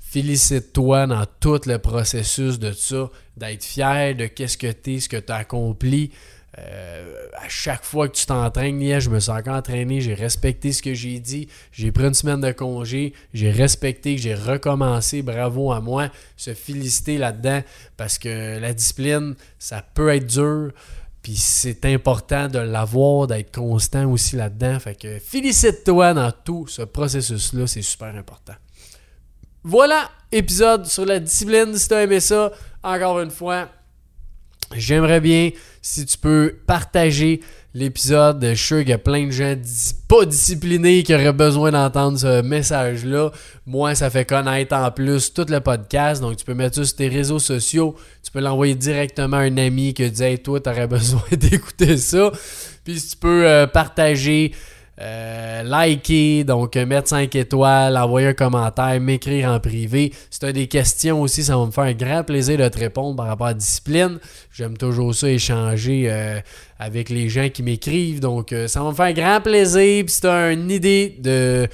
Félicite-toi 0.00 1.08
dans 1.08 1.26
tout 1.40 1.60
le 1.66 1.78
processus 1.78 2.60
de 2.60 2.70
ça, 2.70 3.10
d'être 3.36 3.64
fier 3.64 4.14
de 4.14 4.26
qu'est-ce 4.26 4.56
que 4.56 4.70
tu 4.70 4.94
es, 4.94 5.00
ce 5.00 5.08
que 5.08 5.16
tu 5.16 5.32
as 5.32 5.36
accompli. 5.36 6.12
Euh, 6.58 7.26
à 7.36 7.48
chaque 7.48 7.84
fois 7.84 8.08
que 8.08 8.14
tu 8.14 8.26
t'entraînes, 8.26 9.00
je 9.00 9.10
me 9.10 9.18
suis 9.18 9.32
encore 9.32 9.56
entraîné, 9.56 10.00
j'ai 10.00 10.14
respecté 10.14 10.72
ce 10.72 10.82
que 10.82 10.94
j'ai 10.94 11.18
dit, 11.18 11.48
j'ai 11.72 11.90
pris 11.90 12.04
une 12.04 12.14
semaine 12.14 12.40
de 12.40 12.52
congé, 12.52 13.12
j'ai 13.32 13.50
respecté, 13.50 14.18
j'ai 14.18 14.34
recommencé, 14.34 15.22
bravo 15.22 15.72
à 15.72 15.80
moi, 15.80 16.10
se 16.36 16.54
féliciter 16.54 17.18
là-dedans 17.18 17.62
parce 17.96 18.18
que 18.18 18.60
la 18.60 18.72
discipline, 18.72 19.34
ça 19.58 19.84
peut 19.94 20.10
être 20.10 20.26
dur, 20.26 20.70
puis 21.24 21.36
c'est 21.36 21.86
important 21.86 22.48
de 22.48 22.58
l'avoir, 22.58 23.26
d'être 23.26 23.56
constant 23.56 24.04
aussi 24.12 24.36
là-dedans. 24.36 24.78
Fait 24.78 24.94
que 24.94 25.18
félicite-toi 25.18 26.12
dans 26.12 26.30
tout 26.30 26.66
ce 26.66 26.82
processus-là, 26.82 27.66
c'est 27.66 27.80
super 27.80 28.14
important. 28.14 28.52
Voilà, 29.62 30.10
épisode 30.30 30.84
sur 30.84 31.06
la 31.06 31.18
discipline. 31.20 31.74
Si 31.78 31.88
tu 31.88 31.94
as 31.94 32.02
aimé 32.02 32.20
ça, 32.20 32.52
encore 32.82 33.20
une 33.20 33.30
fois, 33.30 33.70
j'aimerais 34.76 35.22
bien 35.22 35.50
si 35.80 36.04
tu 36.04 36.18
peux 36.18 36.58
partager 36.66 37.40
l'épisode. 37.74 38.38
Je 38.42 38.54
suis 38.54 38.66
sûr 38.66 38.78
qu'il 38.78 38.90
y 38.90 38.92
a 38.92 38.98
plein 38.98 39.26
de 39.26 39.32
gens 39.32 39.54
pas 40.08 40.24
disciplinés 40.24 41.02
qui 41.02 41.12
auraient 41.14 41.32
besoin 41.32 41.72
d'entendre 41.72 42.18
ce 42.18 42.40
message-là. 42.40 43.30
Moi, 43.66 43.94
ça 43.96 44.10
fait 44.10 44.24
connaître 44.24 44.74
en 44.74 44.90
plus 44.92 45.34
tout 45.34 45.46
le 45.48 45.60
podcast. 45.60 46.22
Donc, 46.22 46.36
tu 46.36 46.44
peux 46.44 46.54
mettre 46.54 46.76
ça 46.76 46.84
sur 46.84 46.96
tes 46.96 47.08
réseaux 47.08 47.40
sociaux. 47.40 47.96
Tu 48.22 48.30
peux 48.30 48.40
l'envoyer 48.40 48.76
directement 48.76 49.38
à 49.38 49.40
un 49.40 49.56
ami 49.56 49.92
qui 49.92 50.08
dit 50.08 50.22
Hey, 50.22 50.38
toi, 50.38 50.60
tu 50.60 50.70
aurais 50.70 50.86
besoin 50.88 51.22
d'écouter 51.32 51.96
ça. 51.96 52.30
Puis, 52.84 53.00
si 53.00 53.10
tu 53.10 53.16
peux 53.16 53.46
euh, 53.46 53.66
partager 53.66 54.52
euh, 55.00 55.62
liker, 55.64 56.44
donc 56.44 56.76
euh, 56.76 56.86
mettre 56.86 57.08
5 57.08 57.34
étoiles, 57.34 57.96
envoyer 57.96 58.28
un 58.28 58.34
commentaire, 58.34 59.00
m'écrire 59.00 59.50
en 59.50 59.58
privé. 59.58 60.12
Si 60.30 60.38
tu 60.38 60.46
as 60.46 60.52
des 60.52 60.68
questions 60.68 61.20
aussi, 61.20 61.42
ça 61.42 61.56
va 61.56 61.66
me 61.66 61.72
faire 61.72 61.84
un 61.84 61.92
grand 61.94 62.22
plaisir 62.22 62.58
de 62.58 62.68
te 62.68 62.78
répondre 62.78 63.16
par 63.16 63.26
rapport 63.26 63.48
à 63.48 63.50
la 63.50 63.54
discipline. 63.54 64.18
J'aime 64.52 64.76
toujours 64.76 65.14
ça, 65.14 65.28
échanger 65.28 66.04
euh, 66.08 66.38
avec 66.78 67.08
les 67.08 67.28
gens 67.28 67.48
qui 67.48 67.62
m'écrivent. 67.62 68.20
Donc, 68.20 68.54
ça 68.68 68.82
va 68.82 68.90
me 68.90 68.94
faire 68.94 69.06
un 69.06 69.12
grand 69.12 69.40
plaisir. 69.40 70.04
Puis 70.04 70.14
si 70.14 70.20
tu 70.20 70.26
as 70.28 70.52
une 70.52 70.70
idée 70.70 71.16
de 71.18 71.68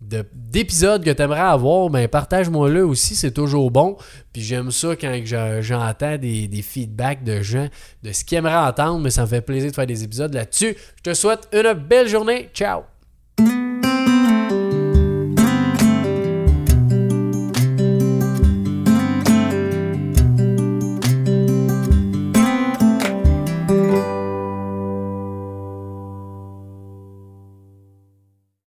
d'épisodes 0.00 1.04
que 1.04 1.10
tu 1.10 1.22
aimerais 1.22 1.40
avoir, 1.40 1.90
ben 1.90 2.08
partage-moi-le 2.08 2.84
aussi, 2.86 3.14
c'est 3.14 3.32
toujours 3.32 3.70
bon. 3.70 3.96
Puis 4.32 4.42
j'aime 4.42 4.70
ça 4.70 4.96
quand 4.96 5.20
j'entends 5.60 6.16
des, 6.16 6.48
des, 6.48 6.62
feedbacks 6.62 7.22
de 7.22 7.42
gens 7.42 7.68
de 8.02 8.12
ce 8.12 8.24
qu'ils 8.24 8.38
aimeraient 8.38 8.68
entendre, 8.68 9.00
mais 9.00 9.10
ça 9.10 9.22
me 9.22 9.26
fait 9.26 9.42
plaisir 9.42 9.70
de 9.70 9.74
faire 9.74 9.86
des 9.86 10.02
épisodes 10.02 10.32
là-dessus. 10.32 10.76
Je 10.96 11.02
te 11.02 11.14
souhaite 11.14 11.48
une 11.52 11.72
belle 11.74 12.08
journée. 12.08 12.48
Ciao! 12.54 12.89